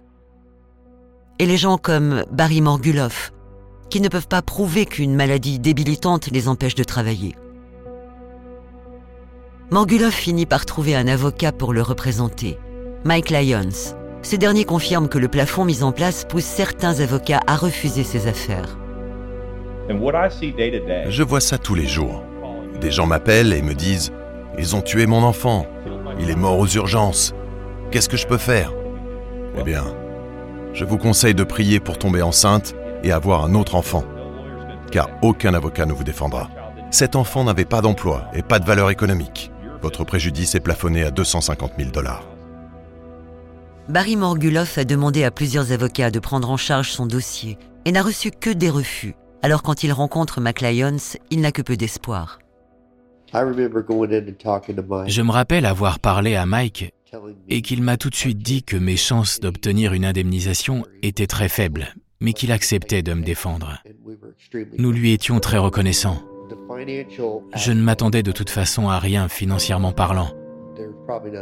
Et 1.38 1.46
les 1.46 1.56
gens 1.56 1.78
comme 1.78 2.24
Barry 2.30 2.60
Morguloff, 2.60 3.32
qui 3.90 4.00
ne 4.00 4.08
peuvent 4.08 4.28
pas 4.28 4.42
prouver 4.42 4.86
qu'une 4.86 5.14
maladie 5.14 5.58
débilitante 5.58 6.28
les 6.28 6.48
empêche 6.48 6.74
de 6.74 6.84
travailler. 6.84 7.34
Morguloff 9.72 10.14
finit 10.14 10.46
par 10.46 10.64
trouver 10.64 10.94
un 10.94 11.08
avocat 11.08 11.50
pour 11.50 11.72
le 11.72 11.82
représenter, 11.82 12.56
Mike 13.04 13.30
Lyons. 13.30 13.96
Ce 14.22 14.36
dernier 14.36 14.64
confirme 14.64 15.08
que 15.08 15.18
le 15.18 15.26
plafond 15.26 15.64
mis 15.64 15.82
en 15.82 15.90
place 15.90 16.24
pousse 16.24 16.44
certains 16.44 17.00
avocats 17.00 17.40
à 17.48 17.56
refuser 17.56 18.04
ses 18.04 18.28
affaires. 18.28 18.78
Je 19.88 21.22
vois 21.24 21.40
ça 21.40 21.58
tous 21.58 21.74
les 21.74 21.86
jours. 21.86 22.22
Des 22.80 22.92
gens 22.92 23.06
m'appellent 23.06 23.52
et 23.52 23.60
me 23.60 23.74
disent⁇ 23.74 24.10
Ils 24.56 24.76
ont 24.76 24.82
tué 24.82 25.06
mon 25.06 25.24
enfant. 25.24 25.66
Il 26.20 26.30
est 26.30 26.36
mort 26.36 26.60
aux 26.60 26.68
urgences. 26.68 27.34
Qu'est-ce 27.90 28.08
que 28.08 28.16
je 28.16 28.28
peux 28.28 28.38
faire? 28.38 28.72
Eh 29.58 29.64
bien, 29.64 29.84
je 30.74 30.84
vous 30.84 30.96
conseille 30.96 31.34
de 31.34 31.44
prier 31.44 31.80
pour 31.80 31.98
tomber 31.98 32.22
enceinte 32.22 32.76
et 33.02 33.10
avoir 33.10 33.44
un 33.44 33.54
autre 33.56 33.74
enfant. 33.74 34.04
Car 34.92 35.08
aucun 35.22 35.54
avocat 35.54 35.86
ne 35.86 35.92
vous 35.92 36.04
défendra. 36.04 36.50
Cet 36.92 37.16
enfant 37.16 37.42
n'avait 37.42 37.64
pas 37.64 37.80
d'emploi 37.80 38.28
et 38.32 38.42
pas 38.42 38.60
de 38.60 38.64
valeur 38.64 38.90
économique. 38.90 39.50
Votre 39.82 40.04
préjudice 40.04 40.54
est 40.54 40.60
plafonné 40.60 41.04
à 41.04 41.10
250 41.10 41.72
000 41.78 41.90
dollars. 41.90 42.24
Barry 43.88 44.16
Morguloff 44.16 44.78
a 44.78 44.84
demandé 44.84 45.22
à 45.22 45.30
plusieurs 45.30 45.70
avocats 45.70 46.10
de 46.10 46.18
prendre 46.18 46.50
en 46.50 46.56
charge 46.56 46.90
son 46.90 47.06
dossier 47.06 47.56
et 47.84 47.92
n'a 47.92 48.02
reçu 48.02 48.30
que 48.32 48.50
des 48.50 48.70
refus. 48.70 49.14
Alors 49.42 49.62
quand 49.62 49.84
il 49.84 49.92
rencontre 49.92 50.40
McLyons, 50.40 51.18
il 51.30 51.40
n'a 51.40 51.52
que 51.52 51.62
peu 51.62 51.76
d'espoir. 51.76 52.40
Je 53.32 55.22
me 55.22 55.30
rappelle 55.30 55.66
avoir 55.66 56.00
parlé 56.00 56.34
à 56.34 56.46
Mike 56.46 56.92
et 57.48 57.62
qu'il 57.62 57.82
m'a 57.82 57.96
tout 57.96 58.10
de 58.10 58.16
suite 58.16 58.38
dit 58.38 58.62
que 58.64 58.76
mes 58.76 58.96
chances 58.96 59.38
d'obtenir 59.40 59.92
une 59.92 60.04
indemnisation 60.04 60.84
étaient 61.02 61.26
très 61.26 61.48
faibles, 61.48 61.94
mais 62.20 62.32
qu'il 62.32 62.50
acceptait 62.50 63.02
de 63.02 63.14
me 63.14 63.22
défendre. 63.22 63.82
Nous 64.78 64.90
lui 64.90 65.12
étions 65.12 65.38
très 65.38 65.58
reconnaissants. 65.58 66.22
Je 67.54 67.72
ne 67.72 67.82
m'attendais 67.82 68.22
de 68.22 68.32
toute 68.32 68.50
façon 68.50 68.88
à 68.88 68.98
rien 68.98 69.28
financièrement 69.28 69.92
parlant. 69.92 70.30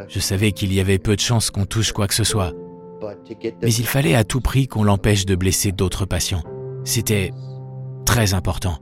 Je 0.08 0.20
savais 0.20 0.52
qu'il 0.52 0.72
y 0.72 0.80
avait 0.80 0.98
peu 0.98 1.16
de 1.16 1.20
chances 1.20 1.50
qu'on 1.50 1.66
touche 1.66 1.92
quoi 1.92 2.06
que 2.06 2.14
ce 2.14 2.24
soit. 2.24 2.52
Mais 3.62 3.72
il 3.72 3.86
fallait 3.86 4.14
à 4.14 4.24
tout 4.24 4.40
prix 4.40 4.66
qu'on 4.68 4.84
l'empêche 4.84 5.26
de 5.26 5.34
blesser 5.34 5.72
d'autres 5.72 6.06
patients. 6.06 6.42
C'était 6.84 7.32
très 8.06 8.34
important. 8.34 8.78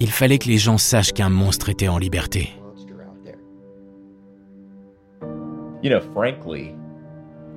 Il 0.00 0.10
fallait 0.10 0.38
que 0.38 0.48
les 0.48 0.58
gens 0.58 0.78
sachent 0.78 1.12
qu'un 1.12 1.30
monstre 1.30 1.68
était 1.68 1.88
en 1.88 1.98
liberté. 1.98 2.50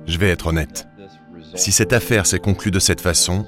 Je 0.06 0.18
vais 0.18 0.28
être 0.28 0.46
honnête. 0.46 0.86
Si 1.54 1.72
cette 1.72 1.92
affaire 1.92 2.26
s'est 2.26 2.38
conclue 2.38 2.70
de 2.70 2.78
cette 2.78 3.00
façon, 3.00 3.46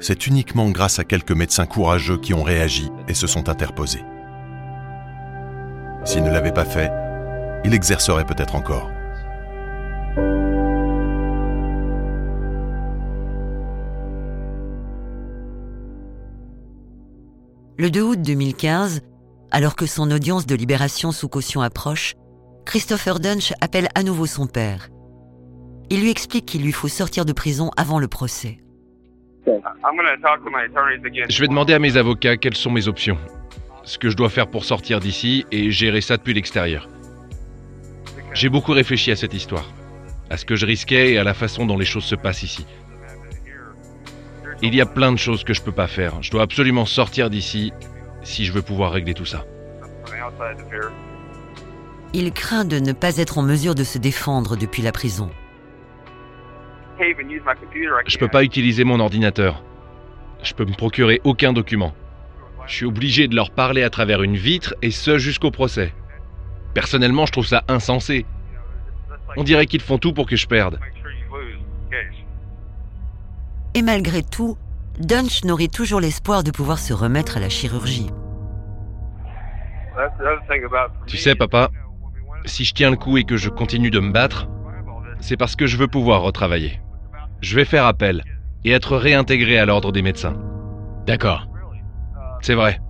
c'est 0.00 0.26
uniquement 0.26 0.70
grâce 0.70 0.98
à 0.98 1.04
quelques 1.04 1.32
médecins 1.32 1.66
courageux 1.66 2.18
qui 2.18 2.34
ont 2.34 2.42
réagi 2.42 2.90
et 3.08 3.14
se 3.14 3.26
sont 3.26 3.48
interposés. 3.48 4.04
S'ils 6.04 6.24
ne 6.24 6.30
l'avaient 6.30 6.52
pas 6.52 6.64
fait, 6.64 6.90
il 7.64 7.74
exercerait 7.74 8.24
peut-être 8.24 8.54
encore. 8.54 8.90
Le 17.76 17.90
2 17.90 18.02
août 18.02 18.20
2015, 18.20 19.00
alors 19.50 19.74
que 19.74 19.86
son 19.86 20.10
audience 20.10 20.46
de 20.46 20.54
libération 20.54 21.12
sous 21.12 21.28
caution 21.28 21.62
approche, 21.62 22.14
Christopher 22.66 23.20
Dunch 23.20 23.52
appelle 23.60 23.88
à 23.94 24.02
nouveau 24.02 24.26
son 24.26 24.46
père. 24.46 24.88
Il 25.88 26.02
lui 26.02 26.10
explique 26.10 26.46
qu'il 26.46 26.62
lui 26.62 26.72
faut 26.72 26.88
sortir 26.88 27.24
de 27.24 27.32
prison 27.32 27.70
avant 27.76 27.98
le 27.98 28.06
procès. 28.06 28.60
Je 31.28 31.40
vais 31.40 31.48
demander 31.48 31.74
à 31.74 31.78
mes 31.78 31.96
avocats 31.96 32.36
quelles 32.36 32.56
sont 32.56 32.70
mes 32.70 32.88
options, 32.88 33.18
ce 33.84 33.98
que 33.98 34.10
je 34.10 34.16
dois 34.16 34.28
faire 34.28 34.48
pour 34.48 34.64
sortir 34.64 35.00
d'ici 35.00 35.46
et 35.50 35.70
gérer 35.70 36.00
ça 36.00 36.16
depuis 36.16 36.34
l'extérieur. 36.34 36.88
J'ai 38.32 38.48
beaucoup 38.48 38.72
réfléchi 38.72 39.10
à 39.10 39.16
cette 39.16 39.34
histoire, 39.34 39.72
à 40.28 40.36
ce 40.36 40.44
que 40.44 40.56
je 40.56 40.66
risquais 40.66 41.12
et 41.12 41.18
à 41.18 41.24
la 41.24 41.34
façon 41.34 41.66
dont 41.66 41.78
les 41.78 41.84
choses 41.84 42.04
se 42.04 42.14
passent 42.14 42.42
ici. 42.42 42.66
Il 44.62 44.74
y 44.74 44.80
a 44.80 44.86
plein 44.86 45.10
de 45.10 45.18
choses 45.18 45.42
que 45.42 45.54
je 45.54 45.62
peux 45.62 45.72
pas 45.72 45.86
faire. 45.86 46.22
Je 46.22 46.30
dois 46.30 46.42
absolument 46.42 46.84
sortir 46.84 47.30
d'ici 47.30 47.72
si 48.22 48.44
je 48.44 48.52
veux 48.52 48.62
pouvoir 48.62 48.92
régler 48.92 49.14
tout 49.14 49.24
ça. 49.24 49.46
Il 52.12 52.32
craint 52.32 52.64
de 52.64 52.78
ne 52.78 52.92
pas 52.92 53.16
être 53.16 53.38
en 53.38 53.42
mesure 53.42 53.74
de 53.74 53.84
se 53.84 53.96
défendre 53.96 54.56
depuis 54.56 54.82
la 54.82 54.92
prison. 54.92 55.30
Je 58.06 58.18
peux 58.18 58.28
pas 58.28 58.44
utiliser 58.44 58.84
mon 58.84 59.00
ordinateur. 59.00 59.62
Je 60.42 60.54
peux 60.54 60.64
me 60.64 60.74
procurer 60.74 61.20
aucun 61.24 61.52
document. 61.52 61.94
Je 62.66 62.74
suis 62.74 62.86
obligé 62.86 63.28
de 63.28 63.34
leur 63.34 63.50
parler 63.50 63.82
à 63.82 63.90
travers 63.90 64.22
une 64.22 64.36
vitre 64.36 64.74
et 64.82 64.90
ce 64.90 65.18
jusqu'au 65.18 65.50
procès. 65.50 65.92
Personnellement, 66.74 67.26
je 67.26 67.32
trouve 67.32 67.46
ça 67.46 67.64
insensé. 67.68 68.26
On 69.36 69.44
dirait 69.44 69.66
qu'ils 69.66 69.80
font 69.80 69.98
tout 69.98 70.12
pour 70.12 70.26
que 70.26 70.36
je 70.36 70.46
perde. 70.46 70.78
Et 73.74 73.82
malgré 73.82 74.22
tout, 74.22 74.56
Dunch 74.98 75.44
nourrit 75.44 75.68
toujours 75.68 76.00
l'espoir 76.00 76.42
de 76.42 76.50
pouvoir 76.50 76.78
se 76.78 76.92
remettre 76.92 77.36
à 77.36 77.40
la 77.40 77.48
chirurgie. 77.48 78.10
Tu 81.06 81.16
sais, 81.16 81.34
papa, 81.34 81.70
si 82.44 82.64
je 82.64 82.74
tiens 82.74 82.90
le 82.90 82.96
coup 82.96 83.16
et 83.16 83.24
que 83.24 83.36
je 83.36 83.48
continue 83.48 83.90
de 83.90 84.00
me 84.00 84.12
battre, 84.12 84.48
c'est 85.20 85.36
parce 85.36 85.56
que 85.56 85.66
je 85.66 85.76
veux 85.76 85.88
pouvoir 85.88 86.22
retravailler. 86.22 86.80
Je 87.40 87.56
vais 87.56 87.64
faire 87.64 87.86
appel 87.86 88.22
et 88.64 88.70
être 88.70 88.96
réintégré 88.96 89.58
à 89.58 89.64
l'ordre 89.64 89.92
des 89.92 90.02
médecins. 90.02 90.36
D'accord. 91.06 91.48
C'est 92.42 92.54
vrai. 92.54 92.80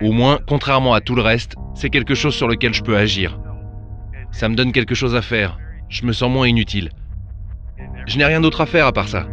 Au 0.00 0.12
moins, 0.12 0.38
contrairement 0.46 0.94
à 0.94 1.00
tout 1.00 1.14
le 1.14 1.22
reste, 1.22 1.56
c'est 1.74 1.90
quelque 1.90 2.14
chose 2.14 2.34
sur 2.34 2.48
lequel 2.48 2.74
je 2.74 2.82
peux 2.82 2.96
agir. 2.96 3.38
Ça 4.30 4.48
me 4.48 4.54
donne 4.54 4.72
quelque 4.72 4.94
chose 4.94 5.14
à 5.14 5.22
faire. 5.22 5.58
Je 5.88 6.04
me 6.04 6.12
sens 6.12 6.30
moins 6.30 6.46
inutile. 6.46 6.90
Je 8.06 8.18
n'ai 8.18 8.24
rien 8.24 8.40
d'autre 8.40 8.60
à 8.60 8.66
faire 8.66 8.86
à 8.86 8.92
part 8.92 9.08
ça. 9.08 9.26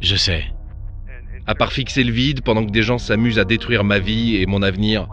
Je 0.00 0.16
sais. 0.16 0.44
À 1.46 1.54
part 1.54 1.72
fixer 1.72 2.04
le 2.04 2.12
vide 2.12 2.42
pendant 2.42 2.64
que 2.64 2.70
des 2.70 2.82
gens 2.82 2.98
s'amusent 2.98 3.38
à 3.38 3.44
détruire 3.44 3.84
ma 3.84 3.98
vie 3.98 4.36
et 4.36 4.46
mon 4.46 4.62
avenir. 4.62 5.08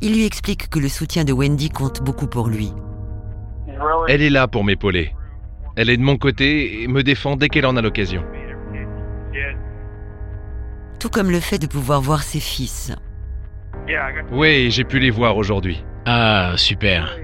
Il 0.00 0.12
lui 0.14 0.24
explique 0.24 0.68
que 0.68 0.78
le 0.78 0.88
soutien 0.88 1.24
de 1.24 1.32
Wendy 1.32 1.70
compte 1.70 2.02
beaucoup 2.02 2.26
pour 2.26 2.48
lui. 2.48 2.72
Elle 4.08 4.22
est 4.22 4.30
là 4.30 4.48
pour 4.48 4.64
m'épauler. 4.64 5.12
Elle 5.76 5.90
est 5.90 5.96
de 5.96 6.02
mon 6.02 6.16
côté 6.16 6.82
et 6.82 6.88
me 6.88 7.02
défend 7.02 7.36
dès 7.36 7.48
qu'elle 7.48 7.66
en 7.66 7.76
a 7.76 7.82
l'occasion. 7.82 8.24
Tout 10.98 11.10
comme 11.10 11.30
le 11.30 11.40
fait 11.40 11.58
de 11.58 11.66
pouvoir 11.66 12.00
voir 12.00 12.22
ses 12.22 12.40
fils. 12.40 12.94
Oui, 14.32 14.70
j'ai 14.70 14.84
pu 14.84 14.98
les 14.98 15.10
voir 15.10 15.36
aujourd'hui. 15.36 15.84
Ah, 16.06 16.54
super. 16.56 17.18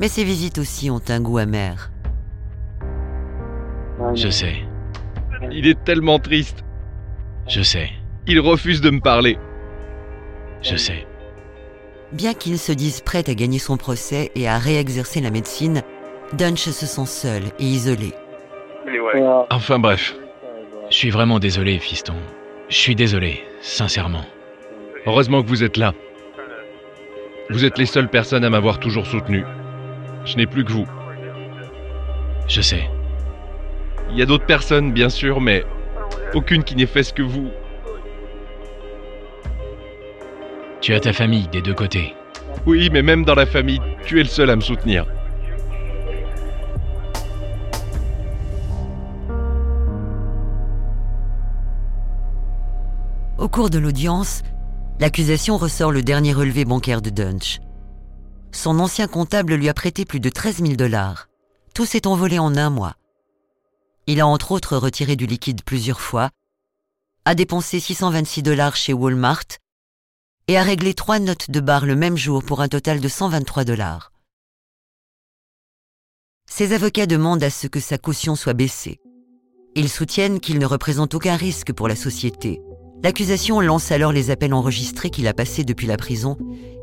Mais 0.00 0.08
ces 0.08 0.24
visites 0.24 0.58
aussi 0.58 0.90
ont 0.90 1.02
un 1.08 1.20
goût 1.20 1.38
amer. 1.38 1.90
Je 4.14 4.28
sais. 4.28 4.56
Il 5.52 5.66
est 5.66 5.82
tellement 5.84 6.18
triste. 6.18 6.64
Je 7.46 7.62
sais. 7.62 7.90
Il 8.26 8.40
refuse 8.40 8.80
de 8.80 8.90
me 8.90 9.00
parler. 9.00 9.38
Je 10.62 10.76
sais. 10.76 11.06
Bien 12.14 12.32
qu'il 12.32 12.60
se 12.60 12.70
dise 12.70 13.00
prêt 13.00 13.28
à 13.28 13.34
gagner 13.34 13.58
son 13.58 13.76
procès 13.76 14.30
et 14.36 14.46
à 14.46 14.56
réexercer 14.56 15.20
la 15.20 15.32
médecine, 15.32 15.82
Dunch 16.34 16.60
se 16.60 16.86
sent 16.86 17.06
seul 17.06 17.42
et 17.58 17.64
isolé. 17.64 18.12
Enfin 19.50 19.80
bref. 19.80 20.14
Je 20.90 20.96
suis 20.96 21.10
vraiment 21.10 21.40
désolé, 21.40 21.80
fiston. 21.80 22.14
Je 22.68 22.76
suis 22.76 22.94
désolé, 22.94 23.42
sincèrement. 23.60 24.24
Heureusement 25.06 25.42
que 25.42 25.48
vous 25.48 25.64
êtes 25.64 25.76
là. 25.76 25.92
Vous 27.50 27.64
êtes 27.64 27.78
les 27.78 27.86
seules 27.86 28.08
personnes 28.08 28.44
à 28.44 28.50
m'avoir 28.50 28.78
toujours 28.78 29.06
soutenu. 29.06 29.44
Je 30.24 30.36
n'ai 30.36 30.46
plus 30.46 30.64
que 30.64 30.70
vous. 30.70 30.86
Je 32.46 32.60
sais. 32.60 32.88
Il 34.12 34.16
y 34.16 34.22
a 34.22 34.26
d'autres 34.26 34.46
personnes, 34.46 34.92
bien 34.92 35.08
sûr, 35.08 35.40
mais 35.40 35.64
aucune 36.32 36.62
qui 36.62 36.76
n'ait 36.76 36.86
fait 36.86 37.02
ce 37.02 37.12
que 37.12 37.22
vous. 37.22 37.50
Tu 40.84 40.92
as 40.92 41.00
ta 41.00 41.14
famille 41.14 41.48
des 41.48 41.62
deux 41.62 41.72
côtés. 41.72 42.14
Oui, 42.66 42.90
mais 42.92 43.00
même 43.00 43.24
dans 43.24 43.34
la 43.34 43.46
famille, 43.46 43.80
tu 44.04 44.20
es 44.20 44.22
le 44.22 44.28
seul 44.28 44.50
à 44.50 44.54
me 44.54 44.60
soutenir. 44.60 45.06
Au 53.38 53.48
cours 53.48 53.70
de 53.70 53.78
l'audience, 53.78 54.42
l'accusation 55.00 55.56
ressort 55.56 55.90
le 55.90 56.02
dernier 56.02 56.34
relevé 56.34 56.66
bancaire 56.66 57.00
de 57.00 57.08
Dunch. 57.08 57.60
Son 58.52 58.78
ancien 58.78 59.06
comptable 59.06 59.54
lui 59.54 59.70
a 59.70 59.72
prêté 59.72 60.04
plus 60.04 60.20
de 60.20 60.28
13 60.28 60.58
000 60.58 60.74
dollars. 60.74 61.30
Tout 61.74 61.86
s'est 61.86 62.06
envolé 62.06 62.38
en 62.38 62.56
un 62.56 62.68
mois. 62.68 62.96
Il 64.06 64.20
a 64.20 64.26
entre 64.26 64.52
autres 64.52 64.76
retiré 64.76 65.16
du 65.16 65.24
liquide 65.24 65.62
plusieurs 65.64 66.02
fois, 66.02 66.28
a 67.24 67.34
dépensé 67.34 67.80
626 67.80 68.42
dollars 68.42 68.76
chez 68.76 68.92
Walmart 68.92 69.46
et 70.48 70.56
a 70.58 70.62
réglé 70.62 70.94
trois 70.94 71.18
notes 71.18 71.50
de 71.50 71.60
bar 71.60 71.86
le 71.86 71.96
même 71.96 72.16
jour 72.16 72.42
pour 72.42 72.60
un 72.60 72.68
total 72.68 73.00
de 73.00 73.08
123 73.08 73.64
dollars. 73.64 74.12
Ses 76.50 76.72
avocats 76.72 77.06
demandent 77.06 77.42
à 77.42 77.50
ce 77.50 77.66
que 77.66 77.80
sa 77.80 77.98
caution 77.98 78.36
soit 78.36 78.52
baissée. 78.52 79.00
Ils 79.74 79.88
soutiennent 79.88 80.40
qu'il 80.40 80.58
ne 80.58 80.66
représente 80.66 81.14
aucun 81.14 81.36
risque 81.36 81.72
pour 81.72 81.88
la 81.88 81.96
société. 81.96 82.60
L'accusation 83.02 83.60
lance 83.60 83.90
alors 83.90 84.12
les 84.12 84.30
appels 84.30 84.54
enregistrés 84.54 85.10
qu'il 85.10 85.26
a 85.26 85.34
passés 85.34 85.64
depuis 85.64 85.86
la 85.86 85.96
prison 85.96 86.36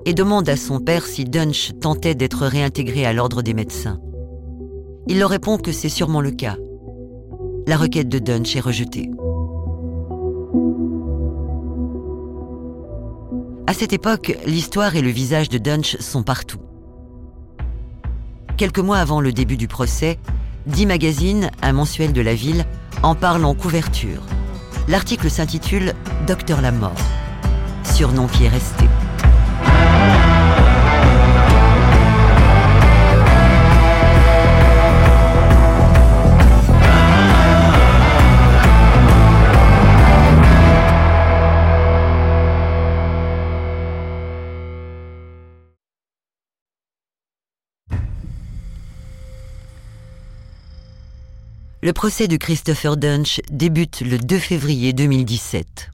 et 0.06 0.14
demande 0.14 0.50
à 0.50 0.58
son 0.58 0.80
père 0.80 1.06
si 1.06 1.26
Dunch 1.26 1.72
tentait 1.80 2.16
d'être 2.16 2.46
réintégré 2.46 3.06
à 3.06 3.14
l'ordre 3.14 3.42
des 3.42 3.54
médecins. 3.54 4.00
Il 5.08 5.20
leur 5.20 5.30
répond 5.30 5.58
que 5.58 5.72
c'est 5.72 5.90
sûrement 5.90 6.22
le 6.22 6.32
cas. 6.32 6.58
La 7.68 7.78
requête 7.78 8.10
de 8.10 8.20
Dunch 8.20 8.56
est 8.56 8.60
rejetée. 8.60 9.10
À 13.72 13.74
cette 13.74 13.94
époque, 13.94 14.38
l'histoire 14.46 14.98
et 14.98 15.02
le 15.02 15.12
visage 15.12 15.48
de 15.48 15.58
Dunch 15.58 15.96
sont 16.02 16.24
partout. 16.24 16.60
Quelques 18.58 18.80
mois 18.80 18.98
avant 18.98 19.22
le 19.22 19.32
début 19.32 19.56
du 19.56 19.70
procès, 19.70 20.20
D 20.66 20.86
Magazine, 20.86 21.50
un 21.62 21.72
mensuel 21.72 22.12
de 22.12 22.20
la 22.20 22.36
ville, 22.36 22.66
en 23.02 23.16
parle 23.16 23.46
en 23.46 23.56
couverture. 23.56 24.24
L'article 24.90 25.30
s'intitule 25.30 25.94
Docteur 26.28 26.60
la 26.60 26.74
mort, 26.74 26.92
surnom 27.86 28.28
qui 28.28 28.44
est 28.44 28.50
resté. 28.50 28.84
Le 51.84 51.94
procès 51.94 52.28
de 52.28 52.38
Christopher 52.38 52.96
Dunch 52.96 53.42
débute 53.50 54.02
le 54.02 54.20
2 54.20 54.38
février 54.38 54.94
2017. 54.94 55.90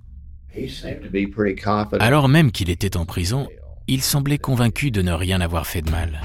Alors 2.02 2.28
même 2.28 2.52
qu'il 2.52 2.70
était 2.70 2.98
en 2.98 3.06
prison, 3.06 3.48
il 3.88 4.02
semblait 4.02 4.38
convaincu 4.38 4.92
de 4.92 5.02
ne 5.02 5.14
rien 5.14 5.40
avoir 5.40 5.66
fait 5.66 5.82
de 5.82 5.90
mal. 5.90 6.20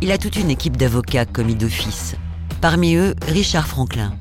Il 0.00 0.12
a 0.12 0.18
toute 0.18 0.36
une 0.36 0.50
équipe 0.50 0.76
d'avocats 0.76 1.24
commis 1.24 1.56
d'office. 1.56 2.14
Parmi 2.60 2.94
eux, 2.94 3.16
Richard 3.26 3.66
Franklin. 3.66 4.14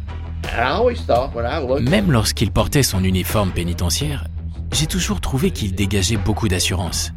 Même 1.81 2.11
lorsqu'il 2.11 2.49
portait 2.49 2.81
son 2.81 3.03
uniforme 3.03 3.51
pénitentiaire, 3.51 4.25
j'ai 4.73 4.87
toujours 4.87 5.21
trouvé 5.21 5.51
qu'il 5.51 5.75
dégageait 5.75 6.17
beaucoup 6.17 6.47
d'assurance. 6.47 7.11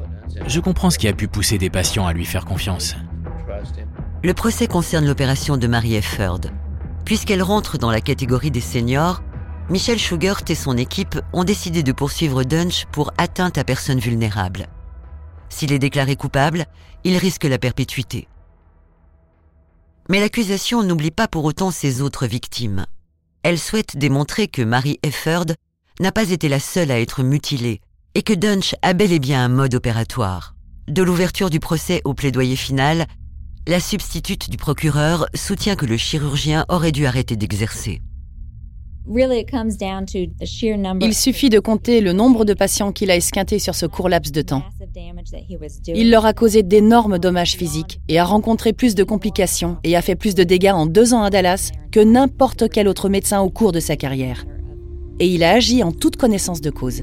Je 0.47 0.61
comprends 0.61 0.91
ce 0.91 0.99
qui 0.99 1.09
a 1.09 1.15
pu 1.15 1.29
pousser 1.29 1.57
des 1.57 1.71
patients 1.71 2.07
à 2.07 2.13
lui 2.13 2.27
faire 2.27 2.45
confiance. 2.45 2.95
Le 4.23 4.35
procès 4.35 4.67
concerne 4.67 5.07
l'opération 5.07 5.57
de 5.57 5.67
Marie 5.67 5.95
Efford, 5.95 6.41
Puisqu'elle 7.05 7.43
rentre 7.43 7.79
dans 7.79 7.91
la 7.91 8.01
catégorie 8.01 8.51
des 8.51 8.61
seniors, 8.61 9.23
Michel 9.69 9.99
Schugert 9.99 10.43
et 10.49 10.55
son 10.55 10.77
équipe 10.77 11.19
ont 11.33 11.45
décidé 11.45 11.83
de 11.83 11.93
poursuivre 11.93 12.45
Dunch 12.45 12.87
pour 12.93 13.13
atteinte 13.19 13.59
à 13.59 13.65
personnes 13.65 13.99
vulnérables. 13.99 14.69
S'il 15.49 15.73
est 15.73 15.79
déclaré 15.79 16.17
coupable, 16.17 16.67
il 17.05 17.17
risque 17.17 17.45
la 17.45 17.59
perpétuité. 17.59 18.29
Mais 20.09 20.21
l'accusation 20.21 20.83
n'oublie 20.83 21.11
pas 21.11 21.29
pour 21.29 21.45
autant 21.45 21.71
ses 21.71 22.03
autres 22.03 22.27
victimes. 22.27 22.87
Elle 23.43 23.59
souhaite 23.59 23.97
démontrer 23.97 24.49
que 24.49 24.63
Marie 24.63 24.99
Efford 25.03 25.47
n'a 26.01 26.13
pas 26.13 26.31
été 26.31 26.49
la 26.49 26.61
seule 26.61 26.91
à 26.91 27.01
être 27.01 27.23
mutilée 27.23 27.81
et 28.15 28.23
que 28.23 28.33
Dunch 28.33 28.75
a 28.83 28.93
bel 28.95 29.13
et 29.13 29.19
bien 29.19 29.45
un 29.45 29.49
mode 29.49 29.75
opératoire. 29.75 30.55
De 30.89 31.03
l'ouverture 31.03 31.51
du 31.51 31.61
procès 31.61 32.01
au 32.05 32.15
plaidoyer 32.15 32.57
final, 32.57 33.07
la 33.67 33.81
substitute 33.81 34.51
du 34.51 34.59
procureur 34.59 35.27
soutient 35.35 35.75
que 35.75 35.87
le 35.87 35.97
chirurgien 35.97 36.67
aurait 36.69 36.93
dû 36.93 37.07
arrêter 37.07 37.35
d'exercer. 37.37 38.03
Il 41.01 41.15
suffit 41.15 41.51
de 41.51 41.59
compter 41.59 42.01
le 42.01 42.13
nombre 42.13 42.45
de 42.45 42.55
patients 42.55 42.93
qu'il 42.93 43.11
a 43.11 43.17
esquintés 43.17 43.59
sur 43.59 43.75
ce 43.75 43.87
court 43.87 44.09
laps 44.09 44.33
de 44.33 44.43
temps. 44.43 44.63
Il 45.89 46.11
leur 46.11 46.27
a 46.27 46.33
causé 46.33 46.63
d'énormes 46.63 47.19
dommages 47.19 47.57
physiques 47.57 48.01
et 48.09 48.19
a 48.19 48.25
rencontré 48.25 48.73
plus 48.73 48.95
de 48.95 49.05
complications 49.05 49.79
et 49.85 49.97
a 49.97 50.03
fait 50.03 50.17
plus 50.17 50.35
de 50.35 50.43
dégâts 50.43 50.73
en 50.75 50.87
deux 50.87 51.15
ans 51.15 51.23
à 51.23 51.31
Dallas 51.31 51.71
que 51.91 52.01
n'importe 52.01 52.69
quel 52.71 52.89
autre 52.89 53.09
médecin 53.09 53.41
au 53.41 53.51
cours 53.51 53.73
de 53.73 53.81
sa 53.81 53.97
carrière. 53.97 54.45
Et 55.21 55.29
il 55.29 55.43
a 55.43 55.53
agi 55.53 55.83
en 55.83 55.93
toute 55.93 56.17
connaissance 56.17 56.61
de 56.61 56.71
cause. 56.71 57.03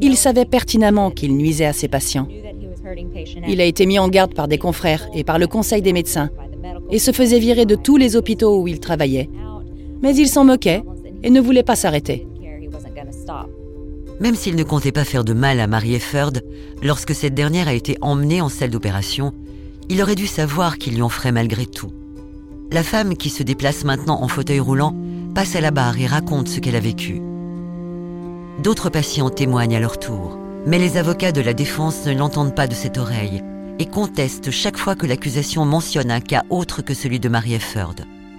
Il 0.00 0.16
savait 0.16 0.44
pertinemment 0.44 1.10
qu'il 1.10 1.36
nuisait 1.36 1.66
à 1.66 1.72
ses 1.72 1.88
patients 1.88 2.28
il 3.48 3.60
a 3.60 3.64
été 3.64 3.86
mis 3.86 3.98
en 3.98 4.08
garde 4.08 4.34
par 4.34 4.48
des 4.48 4.58
confrères 4.58 5.08
et 5.14 5.24
par 5.24 5.38
le 5.38 5.46
conseil 5.46 5.82
des 5.82 5.92
médecins 5.92 6.30
et 6.90 6.98
se 6.98 7.12
faisait 7.12 7.38
virer 7.38 7.66
de 7.66 7.74
tous 7.74 7.96
les 7.96 8.16
hôpitaux 8.16 8.60
où 8.60 8.68
il 8.68 8.80
travaillait. 8.80 9.28
Mais 10.02 10.14
il 10.14 10.28
s'en 10.28 10.44
moquait 10.44 10.82
et 11.22 11.30
ne 11.30 11.40
voulait 11.40 11.62
pas 11.62 11.76
s'arrêter. 11.76 12.26
Même 14.20 14.34
s'il 14.34 14.56
ne 14.56 14.62
comptait 14.62 14.92
pas 14.92 15.04
faire 15.04 15.24
de 15.24 15.34
mal 15.34 15.60
à 15.60 15.66
Marie 15.66 15.94
Efford, 15.94 16.32
lorsque 16.82 17.14
cette 17.14 17.34
dernière 17.34 17.68
a 17.68 17.74
été 17.74 17.96
emmenée 18.00 18.40
en 18.40 18.48
salle 18.48 18.70
d'opération, 18.70 19.32
il 19.88 20.02
aurait 20.02 20.14
dû 20.14 20.26
savoir 20.26 20.78
qu'il 20.78 20.94
lui 20.94 21.02
en 21.02 21.08
ferait 21.08 21.32
malgré 21.32 21.66
tout. 21.66 21.92
La 22.72 22.82
femme 22.82 23.16
qui 23.16 23.30
se 23.30 23.42
déplace 23.42 23.84
maintenant 23.84 24.22
en 24.22 24.28
fauteuil 24.28 24.60
roulant 24.60 24.94
passe 25.34 25.54
à 25.54 25.60
la 25.60 25.70
barre 25.70 26.00
et 26.00 26.06
raconte 26.06 26.48
ce 26.48 26.60
qu'elle 26.60 26.76
a 26.76 26.80
vécu. 26.80 27.20
D'autres 28.62 28.90
patients 28.90 29.28
témoignent 29.28 29.76
à 29.76 29.80
leur 29.80 29.98
tour. 29.98 30.38
Mais 30.66 30.78
les 30.80 30.96
avocats 30.96 31.30
de 31.30 31.40
la 31.40 31.54
défense 31.54 32.04
ne 32.06 32.12
l'entendent 32.12 32.54
pas 32.54 32.66
de 32.66 32.74
cette 32.74 32.98
oreille 32.98 33.44
et 33.78 33.86
contestent 33.86 34.50
chaque 34.50 34.76
fois 34.76 34.96
que 34.96 35.06
l'accusation 35.06 35.64
mentionne 35.64 36.10
un 36.10 36.20
cas 36.20 36.42
autre 36.50 36.82
que 36.82 36.92
celui 36.92 37.20
de 37.20 37.28
Marie 37.28 37.54
Efford. 37.54 37.94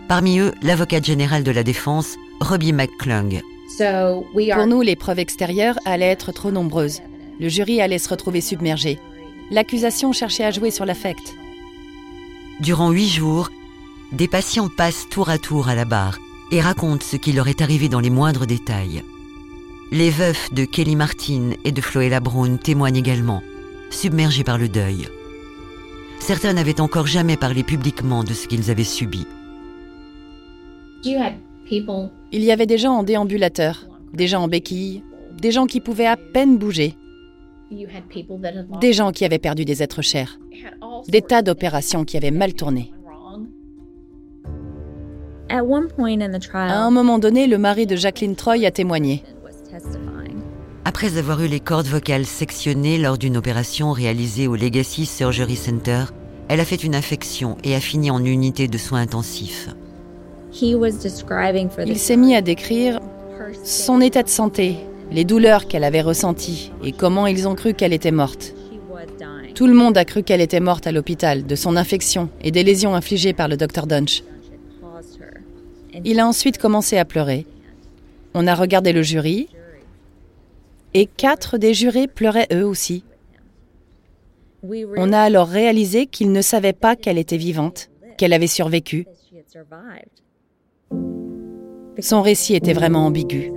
Parmi 0.09 0.39
eux, 0.39 0.53
l'avocate 0.61 1.05
générale 1.05 1.43
de 1.43 1.51
la 1.51 1.63
défense, 1.63 2.17
Robbie 2.41 2.73
McClung. 2.73 3.41
Pour 3.77 4.67
nous, 4.67 4.81
les 4.81 4.95
preuves 4.97 5.19
extérieures 5.19 5.77
allaient 5.85 6.05
être 6.05 6.33
trop 6.33 6.51
nombreuses. 6.51 7.01
Le 7.39 7.47
jury 7.47 7.79
allait 7.79 7.97
se 7.97 8.09
retrouver 8.09 8.41
submergé. 8.41 8.99
L'accusation 9.49 10.11
cherchait 10.11 10.43
à 10.43 10.51
jouer 10.51 10.71
sur 10.71 10.85
l'affect. 10.85 11.33
Durant 12.59 12.91
huit 12.91 13.07
jours, 13.07 13.51
des 14.11 14.27
patients 14.27 14.69
passent 14.75 15.07
tour 15.09 15.29
à 15.29 15.37
tour 15.37 15.69
à 15.69 15.75
la 15.75 15.85
barre 15.85 16.19
et 16.51 16.59
racontent 16.59 17.05
ce 17.05 17.15
qui 17.15 17.31
leur 17.31 17.47
est 17.47 17.61
arrivé 17.61 17.87
dans 17.87 17.99
les 18.01 18.09
moindres 18.09 18.47
détails. 18.47 19.03
Les 19.91 20.09
veufs 20.09 20.53
de 20.53 20.65
Kelly 20.65 20.97
Martin 20.97 21.51
et 21.63 21.71
de 21.71 21.79
Floella 21.79 22.19
Brown 22.19 22.59
témoignent 22.59 22.97
également, 22.97 23.41
submergés 23.89 24.43
par 24.43 24.57
le 24.57 24.67
deuil. 24.67 25.07
Certains 26.19 26.51
n'avaient 26.51 26.81
encore 26.81 27.07
jamais 27.07 27.37
parlé 27.37 27.63
publiquement 27.63 28.25
de 28.25 28.33
ce 28.33 28.47
qu'ils 28.47 28.69
avaient 28.69 28.83
subi. 28.83 29.25
Il 31.05 32.43
y 32.43 32.51
avait 32.51 32.65
des 32.65 32.77
gens 32.77 32.95
en 32.95 33.03
déambulateur, 33.03 33.87
des 34.13 34.27
gens 34.27 34.43
en 34.43 34.47
béquilles, 34.49 35.03
des 35.41 35.51
gens 35.51 35.67
qui 35.67 35.79
pouvaient 35.79 36.07
à 36.07 36.17
peine 36.17 36.57
bouger, 36.57 36.95
des 38.81 38.91
gens 38.91 39.11
qui 39.13 39.23
avaient 39.23 39.39
perdu 39.39 39.63
des 39.63 39.83
êtres 39.83 40.01
chers, 40.01 40.37
des 41.07 41.21
tas 41.21 41.41
d'opérations 41.41 42.03
qui 42.03 42.17
avaient 42.17 42.31
mal 42.31 42.53
tourné. 42.53 42.91
À 45.49 45.59
un 45.59 46.91
moment 46.91 47.19
donné, 47.19 47.47
le 47.47 47.57
mari 47.57 47.85
de 47.87 47.95
Jacqueline 47.95 48.35
Troy 48.35 48.65
a 48.65 48.71
témoigné. 48.71 49.23
Après 50.85 51.17
avoir 51.17 51.41
eu 51.41 51.47
les 51.47 51.59
cordes 51.59 51.87
vocales 51.87 52.25
sectionnées 52.25 52.97
lors 52.97 53.17
d'une 53.17 53.37
opération 53.37 53.91
réalisée 53.91 54.47
au 54.47 54.55
Legacy 54.55 55.05
Surgery 55.05 55.55
Center, 55.55 56.05
elle 56.47 56.59
a 56.59 56.65
fait 56.65 56.83
une 56.83 56.95
infection 56.95 57.57
et 57.63 57.75
a 57.75 57.79
fini 57.79 58.09
en 58.09 58.23
unité 58.23 58.67
de 58.67 58.77
soins 58.77 59.01
intensifs. 59.01 59.69
Il 60.61 61.97
s'est 61.97 62.17
mis 62.17 62.35
à 62.35 62.41
décrire 62.41 62.99
son 63.63 64.01
état 64.01 64.23
de 64.23 64.29
santé, 64.29 64.77
les 65.11 65.25
douleurs 65.25 65.67
qu'elle 65.67 65.83
avait 65.83 66.01
ressenties 66.01 66.71
et 66.83 66.93
comment 66.93 67.27
ils 67.27 67.47
ont 67.47 67.55
cru 67.55 67.73
qu'elle 67.73 67.93
était 67.93 68.11
morte. 68.11 68.53
Tout 69.53 69.67
le 69.67 69.73
monde 69.73 69.97
a 69.97 70.05
cru 70.05 70.23
qu'elle 70.23 70.41
était 70.41 70.59
morte 70.59 70.87
à 70.87 70.91
l'hôpital 70.91 71.45
de 71.45 71.55
son 71.55 71.75
infection 71.75 72.29
et 72.41 72.51
des 72.51 72.63
lésions 72.63 72.95
infligées 72.95 73.33
par 73.33 73.47
le 73.47 73.57
docteur 73.57 73.87
Dunch. 73.87 74.23
Il 76.05 76.19
a 76.19 76.27
ensuite 76.27 76.57
commencé 76.57 76.97
à 76.97 77.05
pleurer. 77.05 77.45
On 78.33 78.47
a 78.47 78.55
regardé 78.55 78.93
le 78.93 79.01
jury 79.01 79.49
et 80.93 81.05
quatre 81.05 81.57
des 81.57 81.73
jurés 81.73 82.07
pleuraient 82.07 82.47
eux 82.51 82.65
aussi. 82.65 83.03
On 84.97 85.13
a 85.13 85.19
alors 85.19 85.47
réalisé 85.47 86.07
qu'ils 86.07 86.31
ne 86.31 86.41
savaient 86.41 86.73
pas 86.73 86.95
qu'elle 86.95 87.17
était 87.17 87.37
vivante, 87.37 87.89
qu'elle 88.17 88.33
avait 88.33 88.47
survécu. 88.47 89.05
Son 91.99 92.21
récit 92.21 92.55
était 92.55 92.73
vraiment 92.73 93.05
ambigu. 93.05 93.51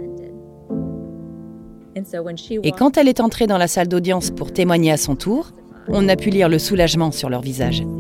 Et 2.63 2.73
quand 2.73 2.97
elle 2.97 3.09
est 3.09 3.21
entrée 3.21 3.47
dans 3.47 3.59
la 3.59 3.69
salle 3.69 3.89
d'audience 3.89 4.31
pour 4.31 4.53
témoigner 4.53 4.93
à 4.93 4.97
son 4.97 5.17
tour, 5.17 5.51
on 5.89 6.09
a 6.09 6.17
pu 6.17 6.31
lire 6.31 6.49
le 6.49 6.59
soulagement 6.59 7.11
sur 7.11 7.29
leur 7.29 7.43
visage. 7.43 7.83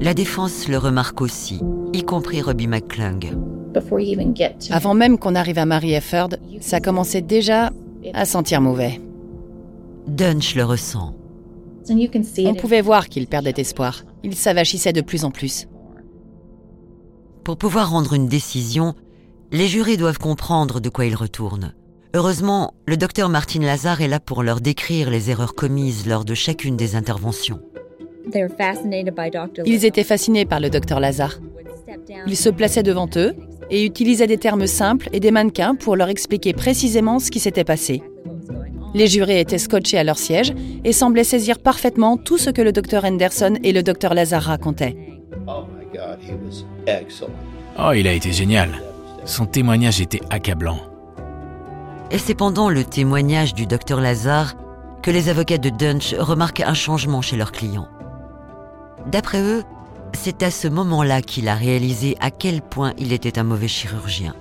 La 0.00 0.14
défense 0.14 0.68
le 0.68 0.78
remarque 0.78 1.20
aussi, 1.20 1.60
y 1.96 2.02
compris 2.02 2.42
Robbie 2.42 2.66
McClung. 2.66 3.32
Avant 4.70 4.94
même 4.94 5.18
qu'on 5.18 5.34
arrive 5.34 5.58
à 5.58 5.66
Marie 5.66 5.94
Efford, 5.94 6.30
ça 6.60 6.80
commençait 6.80 7.22
déjà 7.22 7.72
à 8.14 8.24
sentir 8.24 8.60
mauvais. 8.60 9.00
Dunch 10.06 10.54
le 10.54 10.64
ressent. 10.64 11.14
On 12.44 12.54
pouvait 12.54 12.80
voir 12.80 13.08
qu'il 13.08 13.26
perdait 13.26 13.54
espoir. 13.58 14.04
Il 14.22 14.34
s'avachissait 14.34 14.92
de 14.92 15.00
plus 15.00 15.24
en 15.24 15.30
plus. 15.30 15.66
Pour 17.44 17.56
pouvoir 17.56 17.90
rendre 17.90 18.12
une 18.12 18.28
décision, 18.28 18.94
les 19.52 19.68
jurés 19.68 19.96
doivent 19.96 20.18
comprendre 20.18 20.80
de 20.80 20.88
quoi 20.88 21.06
ils 21.06 21.14
retournent. 21.14 21.74
Heureusement, 22.14 22.74
le 22.86 22.96
docteur 22.96 23.28
Martin 23.28 23.60
Lazare 23.60 24.00
est 24.00 24.08
là 24.08 24.20
pour 24.20 24.42
leur 24.42 24.60
décrire 24.60 25.10
les 25.10 25.30
erreurs 25.30 25.54
commises 25.54 26.06
lors 26.06 26.24
de 26.24 26.34
chacune 26.34 26.76
des 26.76 26.96
interventions. 26.96 27.60
Ils 29.64 29.84
étaient 29.84 30.04
fascinés 30.04 30.44
par 30.44 30.58
le 30.58 30.70
docteur 30.70 30.98
Lazare. 30.98 31.38
Il 32.26 32.36
se 32.36 32.48
plaçait 32.48 32.82
devant 32.82 33.08
eux 33.16 33.34
et 33.70 33.84
utilisait 33.84 34.26
des 34.26 34.38
termes 34.38 34.66
simples 34.66 35.08
et 35.12 35.20
des 35.20 35.30
mannequins 35.30 35.74
pour 35.74 35.96
leur 35.96 36.08
expliquer 36.08 36.52
précisément 36.52 37.18
ce 37.18 37.30
qui 37.30 37.40
s'était 37.40 37.64
passé. 37.64 38.02
Les 38.94 39.06
jurés 39.06 39.40
étaient 39.40 39.58
scotchés 39.58 39.98
à 39.98 40.04
leur 40.04 40.18
siège 40.18 40.54
et 40.84 40.92
semblaient 40.92 41.24
saisir 41.24 41.58
parfaitement 41.58 42.16
tout 42.16 42.38
ce 42.38 42.50
que 42.50 42.62
le 42.62 42.72
docteur 42.72 43.04
Henderson 43.04 43.58
et 43.62 43.72
le 43.72 43.82
docteur 43.82 44.14
Lazar 44.14 44.42
racontaient. 44.42 44.96
Oh, 47.78 47.92
il 47.94 48.08
a 48.08 48.12
été 48.12 48.32
génial. 48.32 48.70
Son 49.24 49.44
témoignage 49.46 50.00
était 50.00 50.22
accablant. 50.30 50.78
Et 52.10 52.18
c'est 52.18 52.34
pendant 52.34 52.70
le 52.70 52.84
témoignage 52.84 53.54
du 53.54 53.66
docteur 53.66 54.00
Lazare 54.00 54.54
que 55.02 55.10
les 55.10 55.28
avocats 55.28 55.58
de 55.58 55.68
Dunch 55.68 56.14
remarquent 56.18 56.62
un 56.62 56.74
changement 56.74 57.20
chez 57.20 57.36
leur 57.36 57.52
client. 57.52 57.88
D'après 59.10 59.42
eux, 59.42 59.62
c'est 60.14 60.42
à 60.42 60.50
ce 60.50 60.68
moment-là 60.68 61.22
qu'il 61.22 61.48
a 61.48 61.54
réalisé 61.54 62.16
à 62.20 62.30
quel 62.30 62.62
point 62.62 62.94
il 62.98 63.12
était 63.12 63.38
un 63.38 63.44
mauvais 63.44 63.68
chirurgien. 63.68 64.34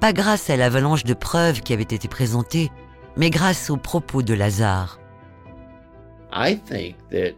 Pas 0.00 0.12
grâce 0.12 0.50
à 0.50 0.56
l'avalanche 0.56 1.04
de 1.04 1.14
preuves 1.14 1.60
qui 1.60 1.72
avaient 1.72 1.82
été 1.82 2.08
présentées, 2.08 2.70
mais 3.16 3.30
grâce 3.30 3.70
aux 3.70 3.76
propos 3.76 4.22
de 4.22 4.34
Lazare. 4.34 5.00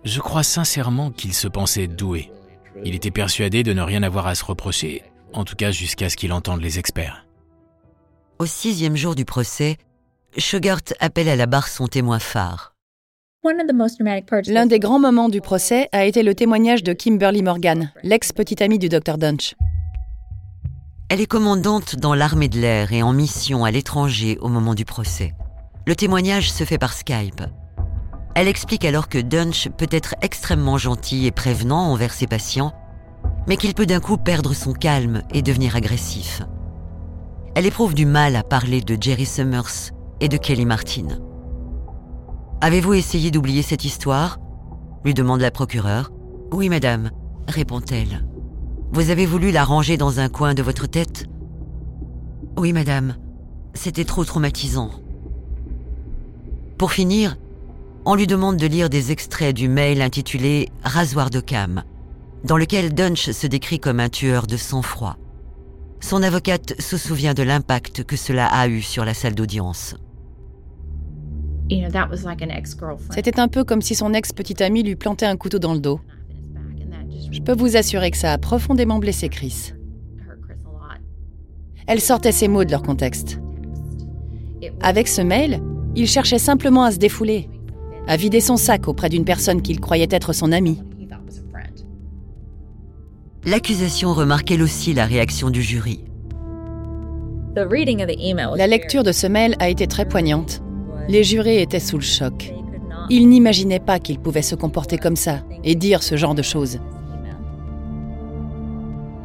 Je 0.04 0.20
crois 0.20 0.42
sincèrement 0.42 1.10
qu'il 1.10 1.34
se 1.34 1.46
pensait 1.48 1.86
doué. 1.86 2.32
Il 2.84 2.94
était 2.94 3.10
persuadé 3.10 3.62
de 3.62 3.72
ne 3.72 3.82
rien 3.82 4.02
avoir 4.02 4.26
à 4.26 4.34
se 4.34 4.44
reprocher, 4.44 5.02
en 5.32 5.44
tout 5.44 5.56
cas 5.56 5.70
jusqu'à 5.70 6.08
ce 6.08 6.16
qu'il 6.16 6.32
entende 6.32 6.60
les 6.60 6.78
experts. 6.78 7.26
Au 8.38 8.46
sixième 8.46 8.96
jour 8.96 9.14
du 9.14 9.24
procès, 9.24 9.78
Sugart 10.36 10.80
appelle 11.00 11.28
à 11.28 11.36
la 11.36 11.46
barre 11.46 11.68
son 11.68 11.86
témoin 11.86 12.18
phare. 12.18 12.74
L'un 13.44 14.66
des 14.66 14.78
grands 14.80 14.98
moments 14.98 15.28
du 15.28 15.40
procès 15.40 15.88
a 15.92 16.04
été 16.04 16.22
le 16.24 16.34
témoignage 16.34 16.82
de 16.82 16.92
Kimberly 16.92 17.42
Morgan, 17.42 17.92
l'ex-petite 18.02 18.60
amie 18.62 18.80
du 18.80 18.88
Dr 18.88 19.16
Dunch. 19.16 19.54
Elle 21.08 21.20
est 21.20 21.26
commandante 21.26 21.96
dans 21.96 22.14
l'armée 22.14 22.48
de 22.48 22.58
l'air 22.58 22.92
et 22.92 23.02
en 23.02 23.12
mission 23.12 23.64
à 23.64 23.70
l'étranger 23.70 24.38
au 24.40 24.48
moment 24.48 24.74
du 24.74 24.84
procès. 24.84 25.34
Le 25.86 25.94
témoignage 25.94 26.50
se 26.52 26.64
fait 26.64 26.78
par 26.78 26.92
Skype. 26.92 27.42
Elle 28.34 28.48
explique 28.48 28.84
alors 28.84 29.08
que 29.08 29.18
Dunch 29.18 29.68
peut 29.70 29.88
être 29.90 30.16
extrêmement 30.20 30.76
gentil 30.76 31.26
et 31.26 31.30
prévenant 31.30 31.92
envers 31.92 32.12
ses 32.12 32.26
patients, 32.26 32.72
mais 33.46 33.56
qu'il 33.56 33.72
peut 33.72 33.86
d'un 33.86 34.00
coup 34.00 34.16
perdre 34.16 34.52
son 34.52 34.72
calme 34.72 35.22
et 35.32 35.42
devenir 35.42 35.76
agressif. 35.76 36.42
Elle 37.54 37.66
éprouve 37.66 37.94
du 37.94 38.04
mal 38.04 38.34
à 38.36 38.42
parler 38.42 38.80
de 38.80 38.96
Jerry 39.00 39.26
Summers 39.26 39.92
et 40.20 40.28
de 40.28 40.36
Kelly 40.36 40.66
Martin. 40.66 41.06
Avez-vous 42.60 42.94
essayé 42.94 43.30
d'oublier 43.30 43.62
cette 43.62 43.84
histoire? 43.84 44.40
lui 45.04 45.14
demande 45.14 45.40
la 45.40 45.52
procureure. 45.52 46.10
Oui, 46.50 46.68
madame, 46.68 47.10
répond-elle. 47.46 48.26
Vous 48.90 49.10
avez 49.10 49.26
voulu 49.26 49.52
la 49.52 49.64
ranger 49.64 49.96
dans 49.96 50.18
un 50.18 50.28
coin 50.28 50.54
de 50.54 50.62
votre 50.62 50.88
tête? 50.88 51.26
Oui, 52.56 52.72
madame. 52.72 53.14
C'était 53.74 54.04
trop 54.04 54.24
traumatisant. 54.24 54.90
Pour 56.78 56.90
finir, 56.90 57.36
on 58.04 58.16
lui 58.16 58.26
demande 58.26 58.56
de 58.56 58.66
lire 58.66 58.90
des 58.90 59.12
extraits 59.12 59.54
du 59.54 59.68
mail 59.68 60.02
intitulé 60.02 60.68
Rasoir 60.82 61.30
de 61.30 61.38
Cam, 61.38 61.84
dans 62.42 62.56
lequel 62.56 62.92
Dunch 62.92 63.30
se 63.30 63.46
décrit 63.46 63.78
comme 63.78 64.00
un 64.00 64.08
tueur 64.08 64.48
de 64.48 64.56
sang-froid. 64.56 65.16
Son 66.00 66.24
avocate 66.24 66.80
se 66.80 66.96
souvient 66.96 67.34
de 67.34 67.42
l'impact 67.44 68.02
que 68.02 68.16
cela 68.16 68.46
a 68.46 68.66
eu 68.66 68.82
sur 68.82 69.04
la 69.04 69.14
salle 69.14 69.34
d'audience. 69.34 69.94
C'était 73.10 73.40
un 73.40 73.48
peu 73.48 73.64
comme 73.64 73.82
si 73.82 73.94
son 73.94 74.14
ex-petite 74.14 74.60
amie 74.60 74.82
lui 74.82 74.96
plantait 74.96 75.26
un 75.26 75.36
couteau 75.36 75.58
dans 75.58 75.74
le 75.74 75.80
dos. 75.80 76.00
Je 77.30 77.40
peux 77.40 77.54
vous 77.54 77.76
assurer 77.76 78.10
que 78.10 78.16
ça 78.16 78.32
a 78.32 78.38
profondément 78.38 78.98
blessé 78.98 79.28
Chris. 79.28 79.72
Elle 81.86 82.00
sortait 82.00 82.32
ces 82.32 82.48
mots 82.48 82.64
de 82.64 82.70
leur 82.70 82.82
contexte. 82.82 83.40
Avec 84.80 85.08
ce 85.08 85.22
mail, 85.22 85.60
il 85.94 86.06
cherchait 86.06 86.38
simplement 86.38 86.84
à 86.84 86.92
se 86.92 86.98
défouler, 86.98 87.48
à 88.06 88.16
vider 88.16 88.40
son 88.40 88.56
sac 88.56 88.88
auprès 88.88 89.08
d'une 89.08 89.24
personne 89.24 89.62
qu'il 89.62 89.80
croyait 89.80 90.08
être 90.10 90.32
son 90.32 90.52
amie. 90.52 90.82
L'accusation 93.44 94.12
remarque 94.12 94.50
elle 94.50 94.62
aussi 94.62 94.92
la 94.92 95.06
réaction 95.06 95.50
du 95.50 95.62
jury. 95.62 96.04
La 98.56 98.66
lecture 98.66 99.02
de 99.02 99.12
ce 99.12 99.26
mail 99.26 99.56
a 99.58 99.68
été 99.68 99.86
très 99.86 100.06
poignante. 100.06 100.62
Les 101.08 101.24
jurés 101.24 101.62
étaient 101.62 101.80
sous 101.80 101.96
le 101.96 102.02
choc. 102.02 102.52
Ils 103.08 103.28
n'imaginaient 103.28 103.80
pas 103.80 103.98
qu'il 103.98 104.18
pouvait 104.18 104.42
se 104.42 104.54
comporter 104.54 104.98
comme 104.98 105.16
ça 105.16 105.40
et 105.64 105.74
dire 105.74 106.02
ce 106.02 106.16
genre 106.18 106.34
de 106.34 106.42
choses. 106.42 106.78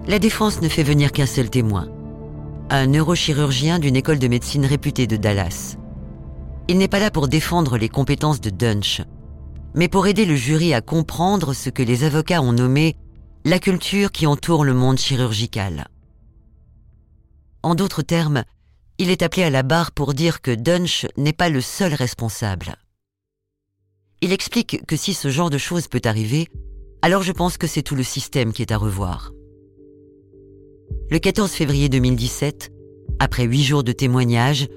La 0.08 0.18
défense 0.18 0.62
ne 0.62 0.70
fait 0.70 0.84
venir 0.84 1.12
qu'un 1.12 1.26
seul 1.26 1.50
témoin, 1.50 1.90
un 2.70 2.88
neurochirurgien 2.88 3.80
d'une 3.80 3.98
école 3.98 4.20
de 4.20 4.30
médecine 4.30 4.66
réputée 4.66 5.08
de 5.08 5.18
Dallas. 5.18 5.78
Il 6.70 6.78
n'est 6.78 6.88
pas 6.88 7.00
là 7.00 7.12
pour 7.12 7.28
défendre 7.28 7.78
les 7.78 7.90
compétences 7.90 8.40
de 8.40 8.50
Dunch, 8.50 9.02
mais 9.74 9.90
pour 9.90 10.08
aider 10.08 10.26
le 10.26 10.36
jury 10.36 10.74
à 10.74 10.80
comprendre 10.80 11.54
ce 11.54 11.70
que 11.70 11.84
les 11.84 12.06
avocats 12.06 12.42
ont 12.42 12.54
nommé 12.54 12.96
la 13.44 13.60
culture 13.60 14.14
qui 14.14 14.26
entoure 14.26 14.64
le 14.64 14.74
monde 14.74 14.98
chirurgical. 14.98 15.88
En 17.62 17.76
d'autres 17.76 18.02
termes, 18.02 18.44
il 18.98 19.10
est 19.10 19.22
appelé 19.22 19.44
à 19.44 19.50
la 19.50 19.64
barre 19.64 19.92
pour 19.92 20.14
dire 20.14 20.42
que 20.42 20.52
Dunch 20.52 21.08
n'est 21.18 21.34
pas 21.34 21.50
le 21.50 21.62
seul 21.62 21.94
responsable. 21.94 22.76
Il 24.22 24.32
explique 24.32 24.86
que 24.86 24.96
si 24.96 25.14
ce 25.14 25.30
genre 25.30 25.50
de 25.50 25.58
choses 25.58 25.88
peut 25.88 26.02
arriver, 26.06 26.48
alors 27.02 27.24
je 27.24 27.32
pense 27.32 27.58
que 27.58 27.68
c'est 27.68 27.82
tout 27.82 27.96
le 27.96 28.04
système 28.04 28.54
qui 28.54 28.62
est 28.62 28.72
à 28.72 28.78
revoir. 28.78 29.34
Le 31.10 31.20
14 31.20 31.52
février 31.52 31.90
2017, 31.90 32.72
après 33.20 33.44
huit 33.44 33.64
jours 33.64 33.84
de 33.84 33.92
témoignages, 33.92 34.68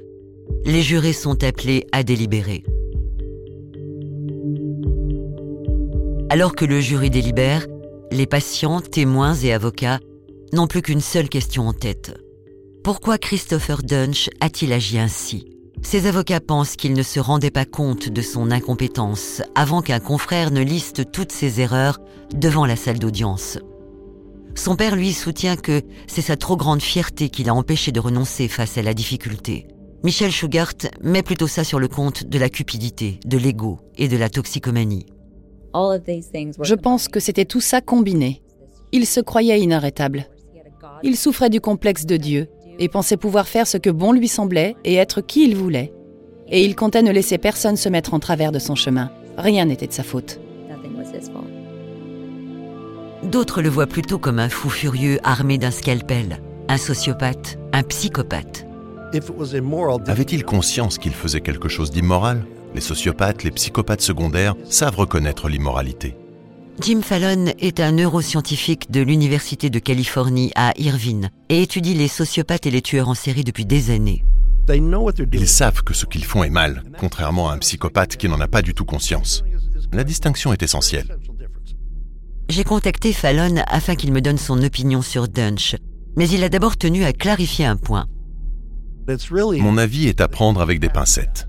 les 0.64 0.82
jurés 0.82 1.12
sont 1.12 1.44
appelés 1.44 1.86
à 1.92 2.02
délibérer. 2.02 2.64
Alors 6.28 6.56
que 6.56 6.64
le 6.64 6.80
jury 6.80 7.10
délibère, 7.10 7.66
les 8.10 8.26
patients, 8.26 8.80
témoins 8.80 9.34
et 9.34 9.52
avocats 9.52 10.00
n'ont 10.52 10.66
plus 10.66 10.82
qu'une 10.82 11.00
seule 11.00 11.28
question 11.28 11.68
en 11.68 11.72
tête. 11.72 12.14
Pourquoi 12.86 13.18
Christopher 13.18 13.82
Dunch 13.82 14.30
a-t-il 14.38 14.72
agi 14.72 15.00
ainsi? 15.00 15.44
Ses 15.82 16.06
avocats 16.06 16.38
pensent 16.38 16.76
qu'il 16.76 16.92
ne 16.92 17.02
se 17.02 17.18
rendait 17.18 17.50
pas 17.50 17.64
compte 17.64 18.08
de 18.08 18.22
son 18.22 18.52
incompétence 18.52 19.42
avant 19.56 19.82
qu'un 19.82 19.98
confrère 19.98 20.52
ne 20.52 20.60
liste 20.60 21.10
toutes 21.10 21.32
ses 21.32 21.60
erreurs 21.60 21.98
devant 22.32 22.64
la 22.64 22.76
salle 22.76 23.00
d'audience. 23.00 23.58
Son 24.54 24.76
père 24.76 24.94
lui 24.94 25.12
soutient 25.12 25.56
que 25.56 25.82
c'est 26.06 26.22
sa 26.22 26.36
trop 26.36 26.56
grande 26.56 26.80
fierté 26.80 27.28
qui 27.28 27.42
l'a 27.42 27.56
empêché 27.56 27.90
de 27.90 27.98
renoncer 27.98 28.46
face 28.46 28.78
à 28.78 28.82
la 28.82 28.94
difficulté. 28.94 29.66
Michel 30.04 30.30
Schugart 30.30 30.74
met 31.02 31.24
plutôt 31.24 31.48
ça 31.48 31.64
sur 31.64 31.80
le 31.80 31.88
compte 31.88 32.22
de 32.22 32.38
la 32.38 32.48
cupidité, 32.48 33.18
de 33.26 33.36
l'ego 33.36 33.80
et 33.96 34.06
de 34.06 34.16
la 34.16 34.30
toxicomanie. 34.30 35.06
Je 35.74 36.74
pense 36.74 37.08
que 37.08 37.18
c'était 37.18 37.46
tout 37.46 37.60
ça 37.60 37.80
combiné. 37.80 38.42
Il 38.92 39.06
se 39.06 39.18
croyait 39.18 39.60
inarrêtable. 39.60 40.28
Il 41.02 41.16
souffrait 41.16 41.50
du 41.50 41.60
complexe 41.60 42.06
de 42.06 42.16
Dieu 42.16 42.48
et 42.78 42.88
pensait 42.88 43.16
pouvoir 43.16 43.48
faire 43.48 43.66
ce 43.66 43.76
que 43.76 43.90
bon 43.90 44.12
lui 44.12 44.28
semblait 44.28 44.76
et 44.84 44.94
être 44.94 45.20
qui 45.20 45.44
il 45.44 45.56
voulait. 45.56 45.92
Et 46.48 46.64
il 46.64 46.76
comptait 46.76 47.02
ne 47.02 47.10
laisser 47.10 47.38
personne 47.38 47.76
se 47.76 47.88
mettre 47.88 48.14
en 48.14 48.20
travers 48.20 48.52
de 48.52 48.58
son 48.58 48.74
chemin. 48.74 49.10
Rien 49.36 49.64
n'était 49.64 49.86
de 49.86 49.92
sa 49.92 50.02
faute. 50.02 50.40
D'autres 53.22 53.62
le 53.62 53.68
voient 53.68 53.86
plutôt 53.86 54.18
comme 54.18 54.38
un 54.38 54.48
fou 54.48 54.70
furieux 54.70 55.18
armé 55.24 55.58
d'un 55.58 55.70
scalpel, 55.70 56.40
un 56.68 56.76
sociopathe, 56.76 57.58
un 57.72 57.82
psychopathe. 57.82 58.66
Avait-il 60.06 60.44
conscience 60.44 60.98
qu'il 60.98 61.12
faisait 61.12 61.40
quelque 61.40 61.68
chose 61.68 61.90
d'immoral? 61.90 62.44
Les 62.74 62.80
sociopathes, 62.80 63.42
les 63.42 63.50
psychopathes 63.50 64.02
secondaires 64.02 64.54
savent 64.64 64.96
reconnaître 64.96 65.48
l'immoralité. 65.48 66.14
Jim 66.80 67.00
Fallon 67.00 67.46
est 67.58 67.80
un 67.80 67.92
neuroscientifique 67.92 68.90
de 68.90 69.00
l'Université 69.00 69.70
de 69.70 69.78
Californie 69.78 70.52
à 70.56 70.72
Irvine 70.76 71.30
et 71.48 71.62
étudie 71.62 71.94
les 71.94 72.06
sociopathes 72.08 72.66
et 72.66 72.70
les 72.70 72.82
tueurs 72.82 73.08
en 73.08 73.14
série 73.14 73.44
depuis 73.44 73.64
des 73.64 73.90
années. 73.90 74.24
Ils 74.68 75.48
savent 75.48 75.82
que 75.82 75.94
ce 75.94 76.04
qu'ils 76.04 76.24
font 76.24 76.44
est 76.44 76.50
mal, 76.50 76.82
contrairement 76.98 77.48
à 77.48 77.54
un 77.54 77.58
psychopathe 77.58 78.16
qui 78.16 78.28
n'en 78.28 78.40
a 78.40 78.48
pas 78.48 78.60
du 78.60 78.74
tout 78.74 78.84
conscience. 78.84 79.42
La 79.92 80.04
distinction 80.04 80.52
est 80.52 80.62
essentielle. 80.62 81.16
J'ai 82.50 82.64
contacté 82.64 83.12
Fallon 83.12 83.62
afin 83.68 83.94
qu'il 83.94 84.12
me 84.12 84.20
donne 84.20 84.38
son 84.38 84.62
opinion 84.62 85.00
sur 85.00 85.28
Dunch, 85.28 85.76
mais 86.16 86.28
il 86.28 86.44
a 86.44 86.48
d'abord 86.50 86.76
tenu 86.76 87.04
à 87.04 87.12
clarifier 87.12 87.64
un 87.64 87.76
point. 87.76 88.06
Mon 89.40 89.78
avis 89.78 90.08
est 90.08 90.20
à 90.20 90.28
prendre 90.28 90.60
avec 90.60 90.78
des 90.80 90.90
pincettes. 90.90 91.48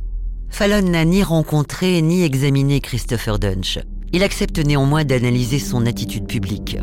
Fallon 0.50 0.84
n'a 0.84 1.04
ni 1.04 1.22
rencontré 1.22 2.02
ni 2.02 2.24
examiné 2.24 2.80
Christopher 2.80 3.40
Dunch. 3.40 3.80
Il 4.14 4.24
accepte 4.24 4.66
néanmoins 4.66 5.04
d'analyser 5.04 5.60
son 5.60 5.86
attitude 5.86 6.28
publique. 6.28 6.78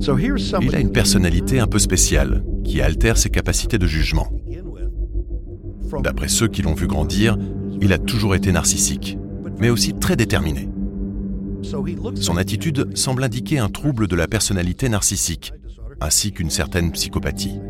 Il 0.00 0.74
a 0.74 0.80
une 0.80 0.92
personnalité 0.92 1.60
un 1.60 1.66
peu 1.66 1.78
spéciale, 1.78 2.44
qui 2.64 2.80
altère 2.80 3.16
ses 3.16 3.30
capacités 3.30 3.78
de 3.78 3.86
jugement. 3.86 4.28
D'après 6.02 6.28
ceux 6.28 6.48
qui 6.48 6.62
l'ont 6.62 6.74
vu 6.74 6.86
grandir, 6.86 7.36
il 7.80 7.92
a 7.92 7.98
toujours 7.98 8.34
été 8.34 8.52
narcissique, 8.52 9.18
mais 9.58 9.70
aussi 9.70 9.94
très 9.94 10.16
déterminé. 10.16 10.68
Son 12.14 12.36
attitude 12.36 12.96
semble 12.96 13.24
indiquer 13.24 13.58
un 13.58 13.68
trouble 13.68 14.08
de 14.08 14.16
la 14.16 14.26
personnalité 14.26 14.88
narcissique, 14.88 15.52
ainsi 16.00 16.32
qu'une 16.32 16.50
certaine 16.50 16.90
psychopathie. 16.92 17.60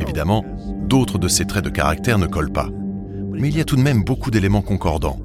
Évidemment, 0.00 0.44
d'autres 0.88 1.18
de 1.18 1.28
ces 1.28 1.44
traits 1.44 1.64
de 1.64 1.70
caractère 1.70 2.18
ne 2.18 2.26
collent 2.26 2.52
pas. 2.52 2.70
Mais 3.32 3.48
il 3.48 3.56
y 3.56 3.60
a 3.60 3.64
tout 3.64 3.76
de 3.76 3.82
même 3.82 4.04
beaucoup 4.04 4.30
d'éléments 4.30 4.62
concordants. 4.62 5.18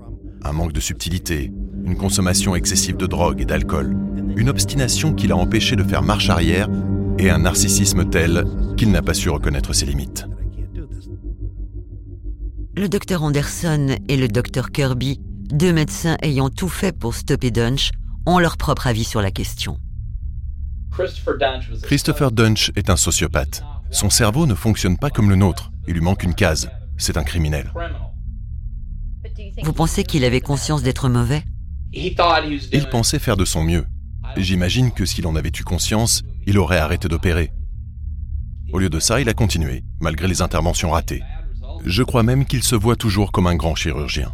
Un 0.43 0.53
manque 0.53 0.73
de 0.73 0.79
subtilité, 0.79 1.51
une 1.85 1.97
consommation 1.97 2.55
excessive 2.55 2.97
de 2.97 3.05
drogue 3.05 3.41
et 3.41 3.45
d'alcool, 3.45 3.95
une 4.35 4.49
obstination 4.49 5.13
qui 5.13 5.27
l'a 5.27 5.35
empêché 5.35 5.75
de 5.75 5.83
faire 5.83 6.01
marche 6.01 6.29
arrière 6.29 6.69
et 7.17 7.29
un 7.29 7.39
narcissisme 7.39 8.09
tel 8.09 8.45
qu'il 8.77 8.91
n'a 8.91 9.01
pas 9.01 9.13
su 9.13 9.29
reconnaître 9.29 9.73
ses 9.73 9.85
limites. 9.85 10.25
Le 12.75 12.87
docteur 12.87 13.23
Anderson 13.23 13.97
et 14.07 14.15
le 14.15 14.29
docteur 14.29 14.71
Kirby, 14.71 15.19
deux 15.51 15.73
médecins 15.73 16.15
ayant 16.21 16.49
tout 16.49 16.69
fait 16.69 16.97
pour 16.97 17.13
stopper 17.13 17.51
Dunch, 17.51 17.91
ont 18.25 18.39
leur 18.39 18.55
propre 18.55 18.87
avis 18.87 19.03
sur 19.03 19.21
la 19.21 19.31
question. 19.31 19.77
Christopher 21.83 22.31
Dunch 22.31 22.71
est 22.75 22.89
un 22.89 22.95
sociopathe. 22.95 23.63
Son 23.91 24.09
cerveau 24.09 24.45
ne 24.45 24.55
fonctionne 24.55 24.97
pas 24.97 25.09
comme 25.09 25.29
le 25.29 25.35
nôtre. 25.35 25.71
Il 25.87 25.95
lui 25.95 26.01
manque 26.01 26.23
une 26.23 26.35
case. 26.35 26.69
C'est 26.97 27.17
un 27.17 27.23
criminel. 27.23 27.71
Vous 29.63 29.73
pensez 29.73 30.03
qu'il 30.03 30.23
avait 30.23 30.41
conscience 30.41 30.83
d'être 30.83 31.09
mauvais? 31.09 31.43
Il 31.91 32.87
pensait 32.91 33.19
faire 33.19 33.37
de 33.37 33.45
son 33.45 33.63
mieux. 33.63 33.85
J'imagine 34.37 34.91
que 34.91 35.05
s'il 35.05 35.25
en 35.27 35.35
avait 35.35 35.51
eu 35.57 35.63
conscience, 35.63 36.23
il 36.45 36.57
aurait 36.57 36.77
arrêté 36.77 37.07
d'opérer. 37.07 37.51
Au 38.71 38.79
lieu 38.79 38.89
de 38.89 38.99
ça, 38.99 39.19
il 39.19 39.29
a 39.29 39.33
continué, 39.33 39.83
malgré 39.99 40.27
les 40.27 40.41
interventions 40.41 40.91
ratées. 40.91 41.23
Je 41.85 42.03
crois 42.03 42.23
même 42.23 42.45
qu'il 42.45 42.63
se 42.63 42.75
voit 42.75 42.95
toujours 42.95 43.31
comme 43.31 43.47
un 43.47 43.55
grand 43.55 43.75
chirurgien. 43.75 44.33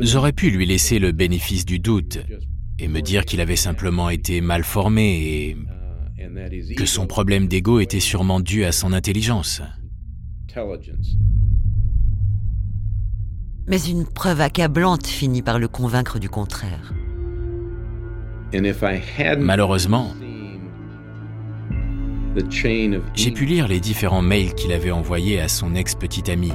J'aurais 0.00 0.32
pu 0.32 0.50
lui 0.50 0.66
laisser 0.66 0.98
le 0.98 1.12
bénéfice 1.12 1.64
du 1.64 1.78
doute 1.78 2.18
et 2.78 2.88
me 2.88 3.00
dire 3.00 3.24
qu'il 3.24 3.40
avait 3.40 3.56
simplement 3.56 4.10
été 4.10 4.40
mal 4.40 4.62
formé 4.62 5.48
et 5.48 5.56
que 6.76 6.86
son 6.86 7.06
problème 7.06 7.48
d'ego 7.48 7.80
était 7.80 8.00
sûrement 8.00 8.40
dû 8.40 8.64
à 8.64 8.72
son 8.72 8.92
intelligence. 8.92 9.62
Mais 13.66 13.80
une 13.82 14.06
preuve 14.06 14.40
accablante 14.40 15.06
finit 15.06 15.42
par 15.42 15.58
le 15.58 15.68
convaincre 15.68 16.18
du 16.18 16.28
contraire. 16.28 16.92
Malheureusement, 19.38 20.14
j'ai 23.14 23.30
pu 23.30 23.44
lire 23.44 23.68
les 23.68 23.80
différents 23.80 24.22
mails 24.22 24.54
qu'il 24.54 24.72
avait 24.72 24.90
envoyés 24.90 25.40
à 25.40 25.48
son 25.48 25.74
ex-petite 25.74 26.28
amie 26.28 26.52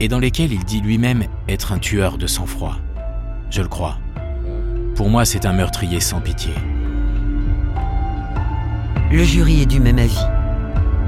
et 0.00 0.08
dans 0.08 0.18
lesquels 0.18 0.52
il 0.52 0.64
dit 0.64 0.80
lui-même 0.80 1.24
être 1.48 1.72
un 1.72 1.78
tueur 1.78 2.18
de 2.18 2.26
sang-froid. 2.26 2.76
Je 3.50 3.62
le 3.62 3.68
crois. 3.68 3.98
Pour 4.94 5.08
moi, 5.08 5.24
c'est 5.24 5.46
un 5.46 5.52
meurtrier 5.52 6.00
sans 6.00 6.20
pitié. 6.20 6.52
Le 9.10 9.22
jury 9.22 9.62
est 9.62 9.66
du 9.66 9.80
même 9.80 9.98
avis. 9.98 10.43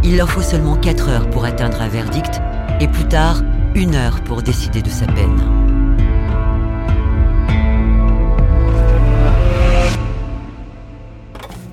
Il 0.07 0.17
leur 0.17 0.31
faut 0.31 0.41
seulement 0.41 0.77
4 0.77 1.09
heures 1.09 1.31
pour 1.31 1.45
atteindre 1.45 1.83
un 1.83 1.89
verdict 1.89 2.41
et 2.81 2.87
plus 2.87 3.09
tard, 3.09 3.43
une 3.75 3.97
heure 3.97 4.23
pour 4.23 4.41
décider 4.41 4.81
de 4.81 4.89
sa 4.89 5.05
peine. 5.07 5.37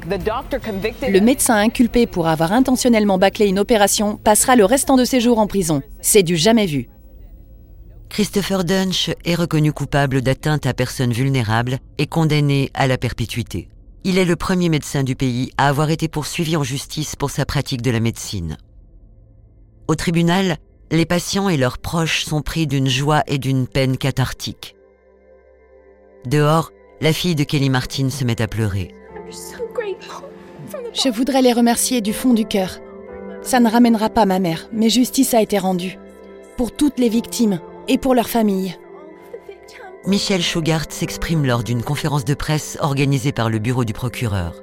Le 0.09 1.19
médecin 1.19 1.57
inculpé 1.57 2.07
pour 2.07 2.27
avoir 2.27 2.53
intentionnellement 2.53 3.19
bâclé 3.19 3.45
une 3.45 3.59
opération 3.59 4.17
passera 4.17 4.55
le 4.55 4.65
restant 4.65 4.97
de 4.97 5.05
ses 5.05 5.19
jours 5.19 5.37
en 5.37 5.45
prison. 5.45 5.83
C'est 6.01 6.23
du 6.23 6.35
jamais 6.35 6.65
vu. 6.65 6.89
Christopher 8.09 8.63
Dunch 8.63 9.11
est 9.25 9.35
reconnu 9.35 9.73
coupable 9.73 10.23
d'atteinte 10.23 10.65
à 10.65 10.73
personnes 10.73 11.13
vulnérables 11.13 11.77
et 11.99 12.07
condamné 12.07 12.71
à 12.73 12.87
la 12.87 12.97
perpétuité. 12.97 13.69
Il 14.05 14.17
est 14.17 14.25
le 14.25 14.35
premier 14.35 14.67
médecin 14.67 15.03
du 15.03 15.15
pays 15.15 15.51
à 15.57 15.69
avoir 15.69 15.89
été 15.89 16.09
poursuivi 16.09 16.57
en 16.57 16.63
justice 16.63 17.15
pour 17.15 17.29
sa 17.29 17.45
pratique 17.45 17.81
de 17.81 17.91
la 17.91 18.01
médecine. 18.01 18.57
Au 19.87 19.95
tribunal, 19.95 20.57
les 20.91 21.05
patients 21.05 21.47
et 21.47 21.55
leurs 21.55 21.77
proches 21.77 22.25
sont 22.25 22.41
pris 22.41 22.67
d'une 22.67 22.89
joie 22.89 23.23
et 23.27 23.37
d'une 23.37 23.65
peine 23.65 23.97
cathartique. 23.97 24.75
Dehors, 26.25 26.71
la 26.99 27.13
fille 27.13 27.35
de 27.35 27.43
Kelly 27.43 27.69
Martin 27.69 28.09
se 28.09 28.25
met 28.25 28.41
à 28.41 28.47
pleurer. 28.47 28.93
Je 30.93 31.09
voudrais 31.09 31.41
les 31.41 31.53
remercier 31.53 32.01
du 32.01 32.13
fond 32.13 32.33
du 32.33 32.45
cœur. 32.45 32.79
Ça 33.41 33.59
ne 33.59 33.69
ramènera 33.69 34.09
pas 34.09 34.25
ma 34.25 34.39
mère, 34.39 34.69
mais 34.73 34.89
justice 34.89 35.33
a 35.33 35.41
été 35.41 35.57
rendue. 35.57 35.97
Pour 36.57 36.71
toutes 36.71 36.99
les 36.99 37.09
victimes 37.09 37.59
et 37.87 37.97
pour 37.97 38.15
leurs 38.15 38.29
familles. 38.29 38.77
Michel 40.05 40.41
Schugart 40.41 40.87
s'exprime 40.89 41.45
lors 41.45 41.63
d'une 41.63 41.81
conférence 41.81 42.25
de 42.25 42.33
presse 42.33 42.77
organisée 42.81 43.31
par 43.31 43.49
le 43.49 43.59
bureau 43.59 43.85
du 43.85 43.93
procureur. 43.93 44.61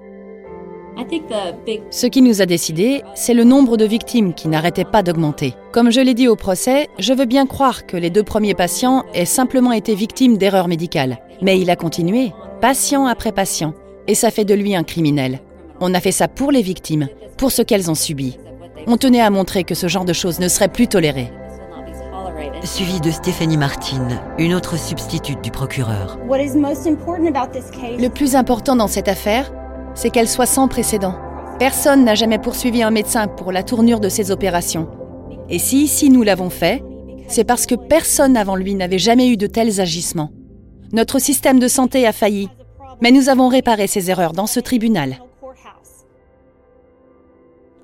Ce 1.90 2.06
qui 2.06 2.20
nous 2.20 2.42
a 2.42 2.46
décidé, 2.46 3.02
c'est 3.14 3.32
le 3.32 3.44
nombre 3.44 3.78
de 3.78 3.86
victimes 3.86 4.34
qui 4.34 4.48
n'arrêtait 4.48 4.84
pas 4.84 5.02
d'augmenter. 5.02 5.54
Comme 5.72 5.90
je 5.90 6.00
l'ai 6.00 6.12
dit 6.12 6.28
au 6.28 6.36
procès, 6.36 6.88
je 6.98 7.14
veux 7.14 7.24
bien 7.24 7.46
croire 7.46 7.86
que 7.86 7.96
les 7.96 8.10
deux 8.10 8.22
premiers 8.22 8.54
patients 8.54 9.06
aient 9.14 9.24
simplement 9.24 9.72
été 9.72 9.94
victimes 9.94 10.36
d'erreurs 10.36 10.68
médicales. 10.68 11.18
Mais 11.40 11.58
il 11.58 11.70
a 11.70 11.76
continué, 11.76 12.32
patient 12.60 13.06
après 13.06 13.32
patient, 13.32 13.72
et 14.08 14.14
ça 14.14 14.30
fait 14.30 14.44
de 14.44 14.54
lui 14.54 14.76
un 14.76 14.84
criminel. 14.84 15.40
On 15.80 15.94
a 15.94 16.00
fait 16.00 16.12
ça 16.12 16.28
pour 16.28 16.52
les 16.52 16.62
victimes, 16.62 17.08
pour 17.38 17.50
ce 17.50 17.62
qu'elles 17.62 17.90
ont 17.90 17.94
subi. 17.94 18.36
On 18.86 18.98
tenait 18.98 19.22
à 19.22 19.30
montrer 19.30 19.64
que 19.64 19.74
ce 19.74 19.88
genre 19.88 20.04
de 20.04 20.12
choses 20.12 20.38
ne 20.38 20.48
serait 20.48 20.68
plus 20.68 20.86
toléré. 20.86 21.32
Suivi 22.64 23.00
de 23.00 23.10
Stéphanie 23.10 23.56
Martin, 23.56 24.06
une 24.36 24.52
autre 24.52 24.78
substitute 24.78 25.42
du 25.42 25.50
procureur. 25.50 26.18
Le 26.28 28.08
plus 28.08 28.36
important 28.36 28.76
dans 28.76 28.86
cette 28.86 29.08
affaire, 29.08 29.50
c'est 29.94 30.10
qu'elle 30.10 30.28
soit 30.28 30.44
sans 30.44 30.68
précédent. 30.68 31.14
Personne 31.58 32.04
n'a 32.04 32.14
jamais 32.14 32.38
poursuivi 32.38 32.82
un 32.82 32.90
médecin 32.90 33.28
pour 33.28 33.50
la 33.50 33.62
tournure 33.62 34.00
de 34.00 34.10
ses 34.10 34.30
opérations. 34.30 34.90
Et 35.48 35.58
si 35.58 35.82
ici 35.82 36.10
nous 36.10 36.22
l'avons 36.22 36.50
fait, 36.50 36.84
c'est 37.28 37.44
parce 37.44 37.64
que 37.64 37.74
personne 37.74 38.36
avant 38.36 38.56
lui 38.56 38.74
n'avait 38.74 38.98
jamais 38.98 39.28
eu 39.28 39.38
de 39.38 39.46
tels 39.46 39.80
agissements. 39.80 40.30
Notre 40.92 41.18
système 41.18 41.60
de 41.60 41.68
santé 41.68 42.06
a 42.06 42.12
failli, 42.12 42.50
mais 43.00 43.10
nous 43.10 43.30
avons 43.30 43.48
réparé 43.48 43.86
ces 43.86 44.10
erreurs 44.10 44.32
dans 44.32 44.46
ce 44.46 44.60
tribunal. 44.60 45.16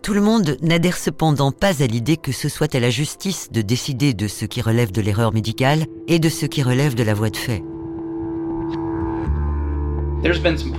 Tout 0.07 0.14
le 0.14 0.21
monde 0.21 0.57
n'adhère 0.62 0.97
cependant 0.97 1.51
pas 1.51 1.83
à 1.83 1.87
l'idée 1.88 2.16
que 2.16 2.31
ce 2.31 2.49
soit 2.49 2.73
à 2.77 2.79
la 2.79 2.90
justice 2.90 3.51
de 3.51 3.61
décider 3.61 4.14
de 4.14 4.29
ce 4.29 4.45
qui 4.45 4.62
relève 4.62 4.92
de 4.92 5.01
l'erreur 5.01 5.35
médicale 5.35 5.87
et 6.07 6.21
de 6.21 6.29
ce 6.29 6.47
qui 6.47 6.62
relève 6.62 6.95
de 6.95 7.03
la 7.03 7.12
voie 7.12 7.29
de 7.29 7.37
fait. 7.37 7.64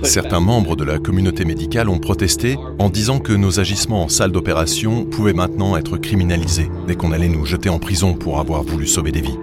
Certains 0.02 0.40
membres 0.40 0.76
de 0.76 0.84
la 0.84 0.98
communauté 0.98 1.44
médicale 1.44 1.90
ont 1.90 1.98
protesté 1.98 2.56
en 2.78 2.88
disant 2.88 3.18
que 3.18 3.34
nos 3.34 3.60
agissements 3.60 4.04
en 4.04 4.08
salle 4.08 4.32
d'opération 4.32 5.04
pouvaient 5.04 5.34
maintenant 5.34 5.76
être 5.76 5.98
criminalisés 5.98 6.70
et 6.88 6.96
qu'on 6.96 7.12
allait 7.12 7.28
nous 7.28 7.44
jeter 7.44 7.68
en 7.68 7.78
prison 7.78 8.14
pour 8.14 8.40
avoir 8.40 8.62
voulu 8.62 8.86
sauver 8.86 9.12
des 9.12 9.20
vies. 9.20 9.38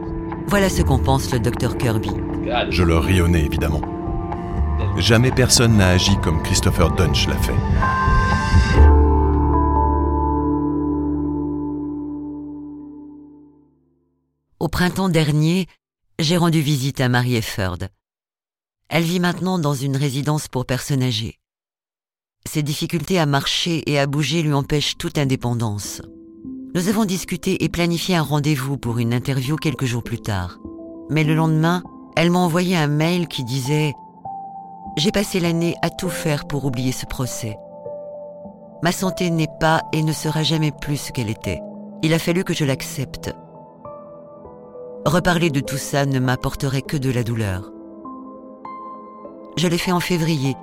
Voilà 0.48 0.70
ce 0.70 0.82
qu'en 0.82 0.98
pense 0.98 1.32
le 1.32 1.38
docteur 1.38 1.78
Kirby. 1.78 2.10
Je 2.72 2.82
leur 2.82 3.04
ris 3.04 3.22
au 3.22 3.28
nez, 3.28 3.46
évidemment. 3.46 3.82
Jamais 4.98 5.30
personne 5.30 5.78
n'a 5.78 5.90
agi 5.90 6.18
comme 6.24 6.42
Christopher 6.42 6.90
Dunch 6.96 7.28
l'a 7.28 7.38
fait. 7.38 8.85
Au 14.66 14.68
printemps 14.68 15.10
dernier, 15.10 15.68
j'ai 16.18 16.38
rendu 16.38 16.60
visite 16.60 17.00
à 17.00 17.08
Marie 17.08 17.36
Efford. 17.36 17.78
Elle 18.90 19.04
vit 19.04 19.20
maintenant 19.20 19.60
dans 19.60 19.76
une 19.76 19.96
résidence 19.96 20.48
pour 20.48 20.66
personnes 20.66 21.04
âgées. 21.04 21.38
Ses 22.50 22.64
difficultés 22.64 23.20
à 23.20 23.28
marcher 23.28 23.84
et 23.86 24.00
à 24.00 24.08
bouger 24.08 24.42
lui 24.42 24.54
empêchent 24.54 24.98
toute 24.98 25.20
indépendance. 25.20 26.02
Nous 26.74 26.88
avons 26.88 27.06
discuté 27.06 27.64
et 27.64 27.70
planifié 27.70 28.16
un 28.16 28.24
rendez-vous 28.24 28.80
pour 28.80 28.98
une 28.98 29.14
interview 29.14 29.56
quelques 29.56 29.86
jours 29.86 30.04
plus 30.04 30.20
tard. 30.20 30.58
Mais 31.12 31.24
le 31.24 31.36
lendemain, 31.36 31.84
elle 32.16 32.32
m'a 32.32 32.40
envoyé 32.40 32.76
un 32.76 32.88
mail 32.88 33.28
qui 33.28 33.44
disait⁇ 33.44 33.92
J'ai 34.98 35.12
passé 35.12 35.40
l'année 35.40 35.76
à 35.84 35.92
tout 35.92 36.10
faire 36.10 36.48
pour 36.48 36.66
oublier 36.66 36.92
ce 36.92 37.06
procès. 37.06 37.56
Ma 38.82 38.92
santé 38.92 39.30
n'est 39.30 39.60
pas 39.60 39.84
et 39.94 40.02
ne 40.02 40.12
sera 40.12 40.42
jamais 40.42 40.72
plus 40.72 40.98
ce 40.98 41.12
qu'elle 41.12 41.30
était. 41.30 41.62
Il 42.02 42.16
a 42.16 42.20
fallu 42.20 42.44
que 42.44 42.56
je 42.56 42.66
l'accepte. 42.66 43.32
Reparler 45.06 45.52
de 45.52 45.60
tout 45.60 45.78
ça 45.78 46.08
ne 46.08 46.18
m'apporterait 46.18 46.82
que 46.82 46.98
de 46.98 47.12
la 47.12 47.24
douleur. 47.24 47.72
Je 49.56 49.68
l'ai 49.68 49.78
fait 49.78 49.92
en 49.92 50.00
février, 50.00 50.56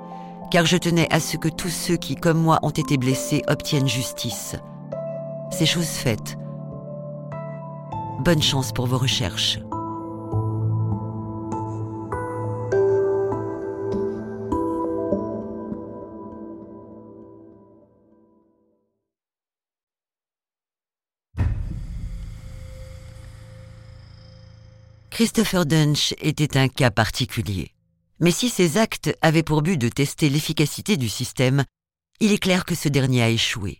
car 0.51 0.67
je 0.67 0.77
tenais 0.77 1.07
à 1.13 1.21
ce 1.21 1.37
que 1.37 1.49
tous 1.49 1.69
ceux 1.69 1.97
qui, 1.97 2.17
comme 2.17 2.43
moi, 2.43 2.59
ont 2.63 2.71
été 2.71 2.97
blessés 2.97 3.43
obtiennent 3.47 3.87
justice. 3.87 4.57
C'est 5.53 5.65
chose 5.65 5.87
faite. 5.87 6.39
Bonne 8.25 8.43
chance 8.43 8.73
pour 8.73 8.89
vos 8.89 8.99
recherches. 8.99 9.61
Christopher 25.23 25.67
Dunch 25.67 26.17
était 26.21 26.59
un 26.59 26.67
cas 26.67 26.91
particulier. 26.91 27.71
Mais 28.19 28.33
si 28.33 28.49
ces 28.49 28.77
actes 28.77 29.17
avaient 29.23 29.45
pour 29.45 29.63
but 29.63 29.77
de 29.77 29.89
tester 29.89 30.29
l'efficacité 30.29 30.97
du 30.97 31.09
système, 31.09 31.63
il 32.19 32.33
est 32.33 32.43
clair 32.43 32.65
que 32.65 32.75
ce 32.75 32.89
dernier 32.89 33.23
a 33.23 33.29
échoué. 33.29 33.79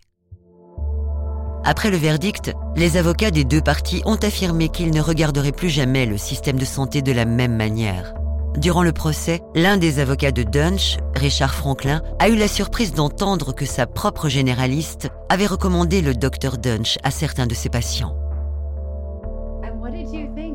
Après 1.65 1.91
le 1.91 1.97
verdict, 1.97 2.53
les 2.77 2.95
avocats 2.95 3.29
des 3.29 3.43
deux 3.43 3.59
parties 3.59 4.01
ont 4.05 4.15
affirmé 4.15 4.69
qu'ils 4.69 4.91
ne 4.91 5.01
regarderaient 5.01 5.51
plus 5.51 5.69
jamais 5.69 6.05
le 6.05 6.17
système 6.17 6.57
de 6.57 6.63
santé 6.63 7.01
de 7.01 7.11
la 7.11 7.25
même 7.25 7.57
manière. 7.57 8.13
Durant 8.55 8.83
le 8.83 8.93
procès, 8.93 9.41
l'un 9.53 9.75
des 9.75 9.99
avocats 9.99 10.31
de 10.31 10.43
Dunch, 10.43 10.95
Richard 11.13 11.53
Franklin, 11.53 12.01
a 12.19 12.29
eu 12.29 12.37
la 12.37 12.47
surprise 12.47 12.93
d'entendre 12.93 13.53
que 13.53 13.65
sa 13.65 13.85
propre 13.85 14.29
généraliste 14.29 15.09
avait 15.27 15.47
recommandé 15.47 16.01
le 16.01 16.15
docteur 16.15 16.57
Dunch 16.57 16.97
à 17.03 17.11
certains 17.11 17.47
de 17.47 17.53
ses 17.53 17.67
patients. 17.67 18.15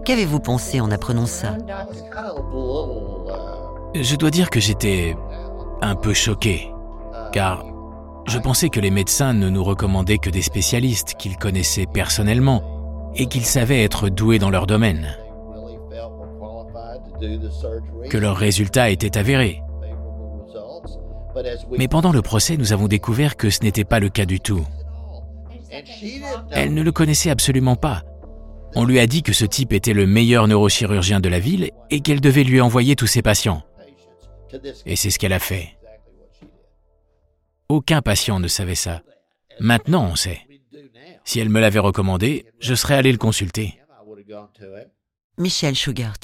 Qu'avez-vous 0.08 0.40
pensé 0.40 0.80
en 0.80 0.90
apprenant 0.90 1.26
ça 1.26 1.58
Je 3.94 4.16
dois 4.16 4.30
dire 4.30 4.48
que 4.48 4.58
j'étais 4.58 5.14
un 5.82 5.94
peu 5.96 6.14
choqué, 6.14 6.72
car 7.30 7.62
je 8.26 8.38
pensais 8.38 8.70
que 8.70 8.80
les 8.80 8.90
médecins 8.90 9.34
ne 9.34 9.50
nous 9.50 9.62
recommandaient 9.62 10.16
que 10.16 10.30
des 10.30 10.40
spécialistes 10.40 11.12
qu'ils 11.18 11.36
connaissaient 11.36 11.84
personnellement 11.84 13.10
et 13.16 13.26
qu'ils 13.26 13.44
savaient 13.44 13.84
être 13.84 14.08
doués 14.08 14.38
dans 14.38 14.48
leur 14.48 14.66
domaine, 14.66 15.14
que 18.08 18.16
leurs 18.16 18.38
résultats 18.38 18.88
étaient 18.88 19.18
avérés. 19.18 19.62
Mais 21.76 21.88
pendant 21.88 22.12
le 22.12 22.22
procès, 22.22 22.56
nous 22.56 22.72
avons 22.72 22.88
découvert 22.88 23.36
que 23.36 23.50
ce 23.50 23.60
n'était 23.60 23.84
pas 23.84 24.00
le 24.00 24.08
cas 24.08 24.24
du 24.24 24.40
tout. 24.40 24.64
Elle 26.50 26.72
ne 26.72 26.82
le 26.82 26.92
connaissait 26.92 27.28
absolument 27.28 27.76
pas. 27.76 28.04
On 28.74 28.84
lui 28.84 28.98
a 28.98 29.06
dit 29.06 29.22
que 29.22 29.32
ce 29.32 29.44
type 29.44 29.72
était 29.72 29.92
le 29.92 30.06
meilleur 30.06 30.46
neurochirurgien 30.46 31.20
de 31.20 31.28
la 31.28 31.38
ville 31.38 31.70
et 31.90 32.00
qu'elle 32.00 32.20
devait 32.20 32.44
lui 32.44 32.60
envoyer 32.60 32.96
tous 32.96 33.06
ses 33.06 33.22
patients. 33.22 33.62
Et 34.86 34.96
c'est 34.96 35.10
ce 35.10 35.18
qu'elle 35.18 35.32
a 35.32 35.38
fait. 35.38 35.76
Aucun 37.68 38.02
patient 38.02 38.40
ne 38.40 38.48
savait 38.48 38.74
ça. 38.74 39.02
Maintenant, 39.60 40.08
on 40.10 40.16
sait. 40.16 40.40
Si 41.24 41.40
elle 41.40 41.50
me 41.50 41.60
l'avait 41.60 41.78
recommandé, 41.78 42.46
je 42.60 42.74
serais 42.74 42.94
allé 42.94 43.12
le 43.12 43.18
consulter. 43.18 43.78
Michel 45.36 45.74
Schugart. 45.74 46.18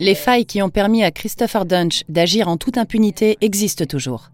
Les 0.00 0.14
failles 0.14 0.46
qui 0.46 0.62
ont 0.62 0.70
permis 0.70 1.02
à 1.04 1.10
Christopher 1.10 1.64
Dunch 1.64 2.02
d'agir 2.08 2.48
en 2.48 2.56
toute 2.56 2.78
impunité 2.78 3.36
existent 3.40 3.84
toujours. 3.84 4.30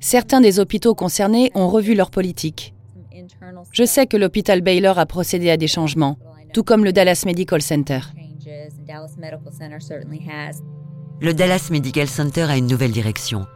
Certains 0.00 0.40
des 0.40 0.58
hôpitaux 0.58 0.94
concernés 0.94 1.50
ont 1.54 1.68
revu 1.68 1.94
leur 1.94 2.10
politique. 2.10 2.74
Je 3.72 3.84
sais 3.84 4.06
que 4.06 4.16
l'hôpital 4.16 4.60
Baylor 4.60 4.98
a 4.98 5.06
procédé 5.06 5.50
à 5.50 5.56
des 5.56 5.68
changements, 5.68 6.16
tout 6.52 6.64
comme 6.64 6.84
le 6.84 6.92
Dallas 6.92 7.22
Medical 7.26 7.62
Center. 7.62 8.00
Le 11.20 11.32
Dallas 11.32 11.68
Medical 11.70 12.08
Center 12.08 12.42
a 12.42 12.56
une 12.56 12.66
nouvelle 12.66 12.90
direction. 12.92 13.46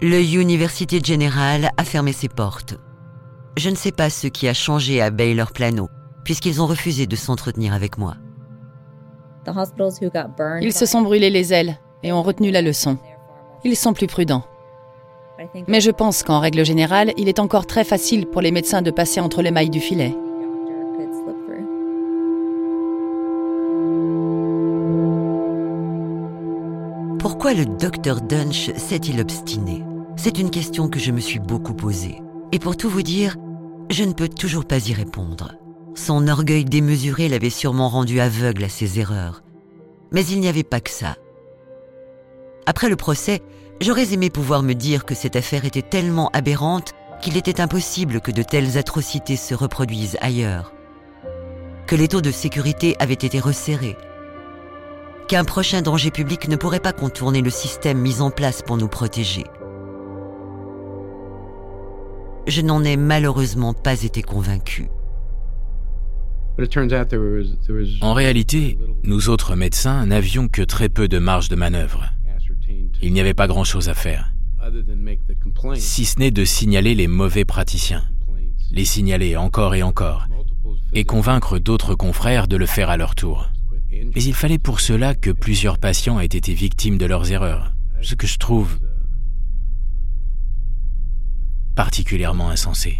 Le 0.00 0.22
University 0.22 1.02
General 1.04 1.70
a 1.76 1.84
fermé 1.84 2.12
ses 2.12 2.28
portes. 2.28 2.76
Je 3.56 3.68
ne 3.68 3.74
sais 3.74 3.92
pas 3.92 4.08
ce 4.08 4.28
qui 4.28 4.48
a 4.48 4.54
changé 4.54 5.02
à 5.02 5.10
Baylor 5.10 5.52
Plano, 5.52 5.88
puisqu'ils 6.24 6.62
ont 6.62 6.66
refusé 6.66 7.06
de 7.06 7.16
s'entretenir 7.16 7.74
avec 7.74 7.98
moi. 7.98 8.16
Ils 10.62 10.72
se 10.72 10.86
sont 10.86 11.02
brûlés 11.02 11.30
les 11.30 11.52
ailes 11.52 11.76
et 12.02 12.12
ont 12.12 12.22
retenu 12.22 12.50
la 12.50 12.62
leçon. 12.62 12.98
Ils 13.64 13.76
sont 13.76 13.92
plus 13.92 14.06
prudents. 14.06 14.44
Mais 15.68 15.80
je 15.80 15.90
pense 15.90 16.22
qu'en 16.22 16.40
règle 16.40 16.64
générale, 16.64 17.12
il 17.16 17.28
est 17.28 17.38
encore 17.38 17.66
très 17.66 17.84
facile 17.84 18.26
pour 18.26 18.40
les 18.40 18.50
médecins 18.50 18.82
de 18.82 18.90
passer 18.90 19.20
entre 19.20 19.42
les 19.42 19.50
mailles 19.50 19.70
du 19.70 19.80
filet. 19.80 20.14
Pourquoi 27.18 27.54
le 27.54 27.64
docteur 27.64 28.20
Dunch 28.20 28.70
s'est-il 28.76 29.20
obstiné? 29.20 29.82
C'est 30.16 30.38
une 30.38 30.50
question 30.50 30.88
que 30.88 30.98
je 30.98 31.12
me 31.12 31.20
suis 31.20 31.38
beaucoup 31.38 31.74
posée. 31.74 32.20
Et 32.52 32.58
pour 32.58 32.76
tout 32.76 32.90
vous 32.90 33.02
dire, 33.02 33.36
je 33.88 34.04
ne 34.04 34.12
peux 34.12 34.28
toujours 34.28 34.64
pas 34.64 34.88
y 34.88 34.92
répondre. 34.92 35.54
Son 35.94 36.28
orgueil 36.28 36.64
démesuré 36.64 37.28
l'avait 37.28 37.50
sûrement 37.50 37.88
rendu 37.88 38.20
aveugle 38.20 38.64
à 38.64 38.68
ses 38.68 38.98
erreurs. 38.98 39.42
Mais 40.12 40.24
il 40.26 40.40
n'y 40.40 40.48
avait 40.48 40.62
pas 40.62 40.80
que 40.80 40.90
ça. 40.90 41.16
Après 42.66 42.88
le 42.88 42.96
procès, 42.96 43.40
j'aurais 43.80 44.12
aimé 44.12 44.30
pouvoir 44.30 44.62
me 44.62 44.74
dire 44.74 45.04
que 45.04 45.14
cette 45.14 45.36
affaire 45.36 45.64
était 45.64 45.82
tellement 45.82 46.30
aberrante 46.32 46.92
qu'il 47.20 47.36
était 47.36 47.60
impossible 47.60 48.20
que 48.20 48.30
de 48.30 48.42
telles 48.42 48.78
atrocités 48.78 49.36
se 49.36 49.54
reproduisent 49.54 50.18
ailleurs. 50.20 50.72
Que 51.86 51.96
les 51.96 52.08
taux 52.08 52.20
de 52.20 52.30
sécurité 52.30 52.96
avaient 52.98 53.14
été 53.14 53.40
resserrés, 53.40 53.96
qu'un 55.28 55.44
prochain 55.44 55.82
danger 55.82 56.10
public 56.10 56.48
ne 56.48 56.56
pourrait 56.56 56.80
pas 56.80 56.92
contourner 56.92 57.42
le 57.42 57.50
système 57.50 57.98
mis 57.98 58.20
en 58.20 58.30
place 58.30 58.62
pour 58.62 58.76
nous 58.76 58.88
protéger. 58.88 59.44
Je 62.46 62.62
n'en 62.62 62.82
ai 62.84 62.96
malheureusement 62.96 63.74
pas 63.74 64.02
été 64.02 64.22
convaincu. 64.22 64.88
En 68.02 68.12
réalité, 68.12 68.78
nous 69.04 69.28
autres 69.28 69.54
médecins 69.56 70.04
n'avions 70.04 70.48
que 70.48 70.62
très 70.62 70.88
peu 70.88 71.08
de 71.08 71.18
marge 71.18 71.48
de 71.48 71.56
manœuvre. 71.56 72.10
Il 73.02 73.12
n'y 73.12 73.20
avait 73.20 73.34
pas 73.34 73.46
grand-chose 73.46 73.88
à 73.88 73.94
faire, 73.94 74.32
si 75.74 76.04
ce 76.04 76.18
n'est 76.18 76.30
de 76.30 76.44
signaler 76.44 76.94
les 76.94 77.08
mauvais 77.08 77.44
praticiens, 77.44 78.04
les 78.70 78.84
signaler 78.84 79.36
encore 79.36 79.74
et 79.74 79.82
encore, 79.82 80.26
et 80.92 81.04
convaincre 81.04 81.58
d'autres 81.58 81.94
confrères 81.94 82.46
de 82.46 82.56
le 82.56 82.66
faire 82.66 82.90
à 82.90 82.96
leur 82.96 83.14
tour. 83.14 83.50
Mais 83.90 84.22
il 84.22 84.34
fallait 84.34 84.58
pour 84.58 84.80
cela 84.80 85.14
que 85.14 85.30
plusieurs 85.30 85.78
patients 85.78 86.20
aient 86.20 86.26
été 86.26 86.52
victimes 86.52 86.98
de 86.98 87.06
leurs 87.06 87.32
erreurs, 87.32 87.72
ce 88.02 88.14
que 88.14 88.26
je 88.26 88.38
trouve 88.38 88.78
particulièrement 91.74 92.50
insensé. 92.50 92.98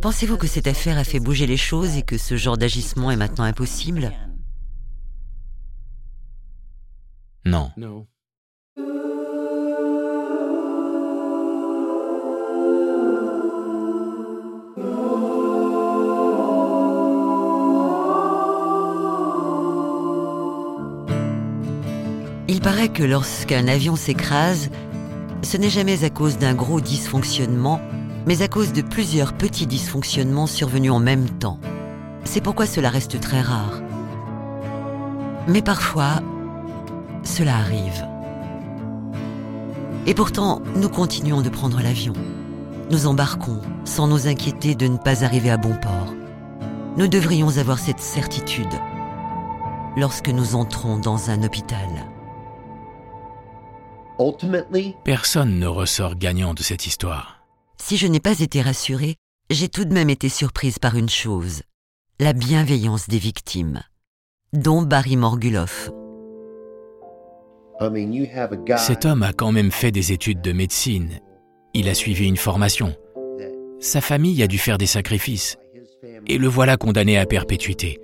Pensez-vous 0.00 0.36
que 0.36 0.46
cette 0.46 0.66
affaire 0.66 0.98
a 0.98 1.04
fait 1.04 1.20
bouger 1.20 1.46
les 1.46 1.56
choses 1.56 1.96
et 1.96 2.02
que 2.02 2.18
ce 2.18 2.36
genre 2.36 2.56
d'agissement 2.56 3.10
est 3.10 3.16
maintenant 3.16 3.44
impossible? 3.44 4.10
Non. 7.44 7.70
Il 22.48 22.60
paraît 22.60 22.90
que 22.90 23.02
lorsqu'un 23.02 23.66
avion 23.66 23.96
s'écrase, 23.96 24.70
ce 25.42 25.56
n'est 25.56 25.70
jamais 25.70 26.04
à 26.04 26.10
cause 26.10 26.38
d'un 26.38 26.54
gros 26.54 26.80
dysfonctionnement, 26.80 27.80
mais 28.26 28.42
à 28.42 28.48
cause 28.48 28.72
de 28.72 28.82
plusieurs 28.82 29.32
petits 29.32 29.66
dysfonctionnements 29.66 30.46
survenus 30.46 30.92
en 30.92 31.00
même 31.00 31.28
temps. 31.28 31.58
C'est 32.24 32.40
pourquoi 32.40 32.66
cela 32.66 32.88
reste 32.88 33.20
très 33.20 33.40
rare. 33.40 33.82
Mais 35.48 35.62
parfois, 35.62 36.22
cela 37.22 37.56
arrive. 37.56 38.06
Et 40.06 40.14
pourtant, 40.14 40.62
nous 40.74 40.88
continuons 40.88 41.42
de 41.42 41.48
prendre 41.48 41.80
l'avion. 41.80 42.14
Nous 42.90 43.06
embarquons 43.06 43.60
sans 43.84 44.06
nous 44.08 44.26
inquiéter 44.26 44.74
de 44.74 44.86
ne 44.86 44.96
pas 44.96 45.24
arriver 45.24 45.50
à 45.50 45.56
bon 45.56 45.74
port. 45.76 46.14
Nous 46.96 47.08
devrions 47.08 47.56
avoir 47.56 47.78
cette 47.78 48.00
certitude 48.00 48.74
lorsque 49.96 50.28
nous 50.28 50.56
entrons 50.56 50.98
dans 50.98 51.30
un 51.30 51.42
hôpital. 51.42 51.88
Personne 55.04 55.58
ne 55.58 55.66
ressort 55.66 56.16
gagnant 56.16 56.54
de 56.54 56.62
cette 56.62 56.86
histoire. 56.86 57.44
Si 57.78 57.96
je 57.96 58.06
n'ai 58.06 58.20
pas 58.20 58.40
été 58.40 58.60
rassurée, 58.62 59.16
j'ai 59.50 59.68
tout 59.68 59.84
de 59.84 59.92
même 59.92 60.10
été 60.10 60.28
surprise 60.28 60.78
par 60.78 60.96
une 60.96 61.08
chose, 61.08 61.62
la 62.20 62.32
bienveillance 62.32 63.08
des 63.08 63.18
victimes, 63.18 63.82
dont 64.52 64.82
Barry 64.82 65.16
Morguloff. 65.16 65.90
Cet 68.76 69.04
homme 69.04 69.22
a 69.22 69.32
quand 69.32 69.52
même 69.52 69.70
fait 69.70 69.92
des 69.92 70.12
études 70.12 70.40
de 70.40 70.52
médecine. 70.52 71.20
Il 71.74 71.88
a 71.88 71.94
suivi 71.94 72.26
une 72.26 72.36
formation. 72.36 72.94
Sa 73.80 74.00
famille 74.00 74.42
a 74.42 74.46
dû 74.46 74.58
faire 74.58 74.78
des 74.78 74.86
sacrifices. 74.86 75.58
Et 76.26 76.38
le 76.38 76.48
voilà 76.48 76.76
condamné 76.76 77.18
à 77.18 77.26
perpétuité. 77.26 77.98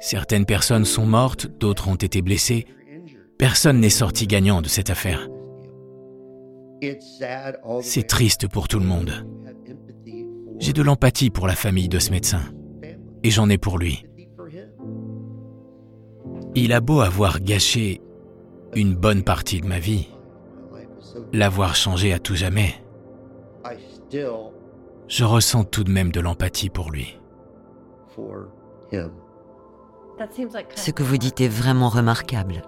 Certaines 0.00 0.46
personnes 0.46 0.84
sont 0.84 1.06
mortes, 1.06 1.46
d'autres 1.58 1.88
ont 1.88 1.96
été 1.96 2.22
blessées. 2.22 2.66
Personne 3.38 3.80
n'est 3.80 3.88
sorti 3.88 4.26
gagnant 4.26 4.62
de 4.62 4.68
cette 4.68 4.90
affaire. 4.90 5.28
C'est 7.82 8.06
triste 8.06 8.48
pour 8.48 8.68
tout 8.68 8.78
le 8.78 8.86
monde. 8.86 9.26
J'ai 10.58 10.72
de 10.72 10.82
l'empathie 10.82 11.30
pour 11.30 11.46
la 11.46 11.54
famille 11.54 11.88
de 11.88 11.98
ce 11.98 12.10
médecin. 12.10 12.42
Et 13.22 13.30
j'en 13.30 13.48
ai 13.48 13.58
pour 13.58 13.78
lui. 13.78 14.04
Il 16.54 16.72
a 16.72 16.80
beau 16.80 17.00
avoir 17.00 17.40
gâché 17.40 18.00
une 18.78 18.94
bonne 18.94 19.22
partie 19.22 19.60
de 19.60 19.66
ma 19.66 19.78
vie, 19.78 20.08
l'avoir 21.32 21.74
changé 21.74 22.12
à 22.12 22.18
tout 22.18 22.36
jamais, 22.36 22.74
je 25.08 25.24
ressens 25.24 25.64
tout 25.64 25.84
de 25.84 25.90
même 25.90 26.12
de 26.12 26.20
l'empathie 26.20 26.70
pour 26.70 26.90
lui. 26.90 27.18
Ce 30.76 30.90
que 30.90 31.02
vous 31.02 31.16
dites 31.16 31.40
est 31.40 31.48
vraiment 31.48 31.88
remarquable. 31.88 32.62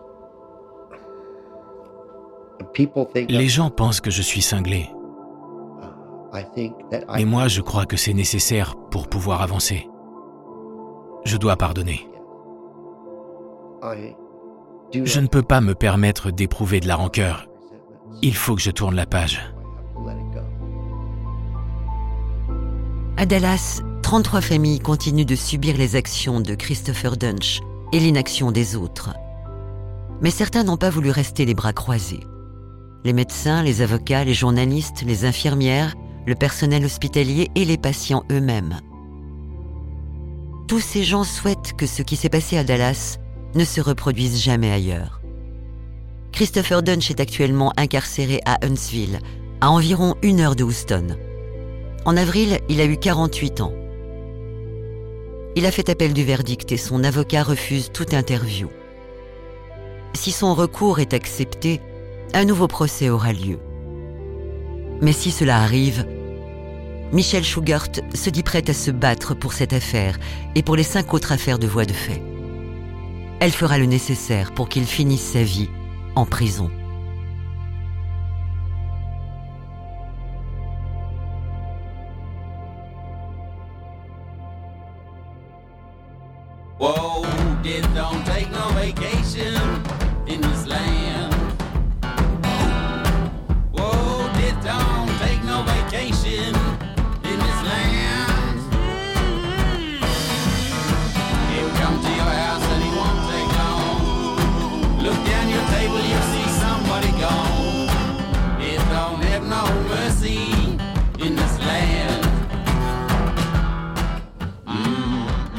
Les 3.28 3.48
gens 3.48 3.70
pensent 3.70 4.00
que 4.00 4.10
je 4.10 4.22
suis 4.22 4.42
cinglé. 4.42 4.90
Mais 7.12 7.24
moi, 7.24 7.48
je 7.48 7.60
crois 7.60 7.86
que 7.86 7.96
c'est 7.96 8.14
nécessaire 8.14 8.76
pour 8.90 9.08
pouvoir 9.08 9.42
avancer. 9.42 9.88
Je 11.24 11.36
dois 11.36 11.56
pardonner. 11.56 12.08
Je 14.92 15.20
ne 15.20 15.28
peux 15.28 15.42
pas 15.42 15.60
me 15.60 15.74
permettre 15.74 16.32
d'éprouver 16.32 16.80
de 16.80 16.88
la 16.88 16.96
rancœur. 16.96 17.48
Il 18.22 18.34
faut 18.34 18.56
que 18.56 18.60
je 18.60 18.72
tourne 18.72 18.96
la 18.96 19.06
page. 19.06 19.40
À 23.16 23.24
Dallas, 23.26 23.82
33 24.02 24.40
familles 24.40 24.80
continuent 24.80 25.26
de 25.26 25.36
subir 25.36 25.76
les 25.76 25.94
actions 25.94 26.40
de 26.40 26.54
Christopher 26.54 27.16
Dunch 27.16 27.60
et 27.92 28.00
l'inaction 28.00 28.50
des 28.50 28.74
autres. 28.74 29.14
Mais 30.20 30.30
certains 30.30 30.64
n'ont 30.64 30.76
pas 30.76 30.90
voulu 30.90 31.10
rester 31.10 31.44
les 31.44 31.54
bras 31.54 31.72
croisés. 31.72 32.24
Les 33.04 33.12
médecins, 33.12 33.62
les 33.62 33.82
avocats, 33.82 34.24
les 34.24 34.34
journalistes, 34.34 35.02
les 35.06 35.24
infirmières, 35.24 35.94
le 36.26 36.34
personnel 36.34 36.84
hospitalier 36.84 37.48
et 37.54 37.64
les 37.64 37.78
patients 37.78 38.24
eux-mêmes. 38.32 38.80
Tous 40.66 40.80
ces 40.80 41.04
gens 41.04 41.24
souhaitent 41.24 41.74
que 41.76 41.86
ce 41.86 42.02
qui 42.02 42.16
s'est 42.16 42.28
passé 42.28 42.58
à 42.58 42.64
Dallas 42.64 43.18
ne 43.54 43.64
se 43.64 43.80
reproduise 43.80 44.42
jamais 44.42 44.70
ailleurs. 44.70 45.20
Christopher 46.32 46.82
Dunch 46.82 47.10
est 47.10 47.20
actuellement 47.20 47.72
incarcéré 47.76 48.40
à 48.46 48.64
Huntsville, 48.64 49.18
à 49.60 49.70
environ 49.70 50.14
une 50.22 50.40
heure 50.40 50.56
de 50.56 50.64
Houston. 50.64 51.16
En 52.04 52.16
avril, 52.16 52.60
il 52.68 52.80
a 52.80 52.84
eu 52.84 52.96
48 52.96 53.60
ans. 53.60 53.74
Il 55.56 55.66
a 55.66 55.70
fait 55.70 55.88
appel 55.88 56.12
du 56.12 56.24
verdict 56.24 56.70
et 56.72 56.76
son 56.76 57.02
avocat 57.04 57.42
refuse 57.42 57.90
toute 57.92 58.14
interview. 58.14 58.68
Si 60.14 60.30
son 60.32 60.54
recours 60.54 61.00
est 61.00 61.12
accepté, 61.12 61.80
un 62.32 62.44
nouveau 62.44 62.68
procès 62.68 63.10
aura 63.10 63.32
lieu. 63.32 63.58
Mais 65.00 65.12
si 65.12 65.30
cela 65.30 65.58
arrive, 65.58 66.06
Michelle 67.12 67.44
Schugart 67.44 67.88
se 68.14 68.30
dit 68.30 68.44
prête 68.44 68.70
à 68.70 68.74
se 68.74 68.90
battre 68.90 69.34
pour 69.34 69.52
cette 69.52 69.72
affaire 69.72 70.18
et 70.54 70.62
pour 70.62 70.76
les 70.76 70.84
cinq 70.84 71.12
autres 71.12 71.32
affaires 71.32 71.58
de 71.58 71.66
voie 71.66 71.84
de 71.84 71.92
fait. 71.92 72.22
Elle 73.40 73.52
fera 73.52 73.78
le 73.78 73.86
nécessaire 73.86 74.52
pour 74.52 74.68
qu'il 74.68 74.84
finisse 74.84 75.32
sa 75.32 75.42
vie 75.42 75.70
en 76.14 76.26
prison. 76.26 76.70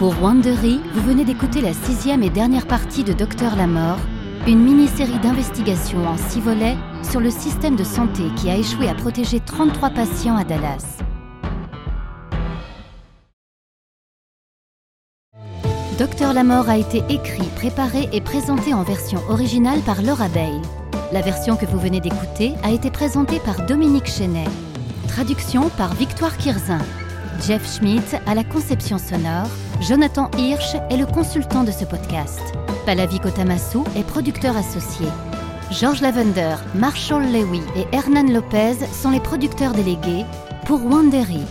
Pour 0.02 0.20
Wandery, 0.20 0.82
vous 0.96 1.02
venez 1.04 1.24
d'écouter 1.24 1.62
la 1.62 1.74
sixième 1.74 2.24
et 2.24 2.32
dernière 2.32 2.66
partie 2.66 3.04
de 3.04 3.14
Docteur 3.14 3.56
la 3.56 3.68
Mort, 3.68 4.00
une 4.48 4.58
mini-série 4.58 5.20
d'investigation 5.20 6.08
en 6.08 6.18
six 6.18 6.42
volets 6.42 6.76
sur 7.04 7.20
le 7.20 7.30
système 7.30 7.76
de 7.76 7.84
santé 7.84 8.24
qui 8.36 8.50
a 8.50 8.58
échoué 8.58 8.90
à 8.90 8.96
protéger 8.96 9.40
33 9.40 9.92
patients 9.92 10.36
à 10.36 10.44
Dallas. 10.44 10.98
Docteur 16.00 16.34
la 16.34 16.44
Mort 16.44 16.68
a 16.68 16.78
été 16.78 17.04
écrit, 17.08 17.48
préparé 17.56 18.10
et 18.12 18.22
présenté 18.22 18.74
en 18.74 18.82
version 18.82 19.20
originale 19.30 19.82
par 19.82 20.02
Laura 20.02 20.30
Bale. 20.30 20.64
La 21.12 21.22
version 21.22 21.58
que 21.58 21.68
vous 21.68 21.78
venez 21.78 22.00
d'écouter 22.00 22.54
a 22.64 22.72
été 22.72 22.90
présentée 22.90 23.40
par 23.40 23.68
Dominique 23.68 24.08
Chenet. 24.08 24.48
Traduction 25.08 25.70
par 25.78 25.94
Victoire 25.94 26.38
Kirzin. 26.38 26.80
Jeff 27.40 27.78
Schmidt 27.78 28.16
à 28.28 28.36
la 28.36 28.44
conception 28.44 28.98
sonore. 28.98 29.48
Jonathan 29.82 30.30
Hirsch 30.38 30.76
est 30.90 30.98
le 30.98 31.06
consultant 31.06 31.64
de 31.64 31.72
ce 31.72 31.86
podcast. 31.86 32.42
Palavi 32.86 33.20
Kotamasu 33.20 33.80
est 33.96 34.04
producteur 34.04 34.56
associé. 34.58 35.08
George 35.72 36.02
Lavender, 36.02 36.56
Marshall 36.76 37.24
Lewy 37.24 37.62
et 37.76 37.88
Hernan 37.96 38.32
Lopez 38.32 38.86
sont 38.92 39.10
les 39.10 39.22
producteurs 39.22 39.74
délégués 39.74 40.26
pour 40.66 40.86
Wandery. 40.86 41.46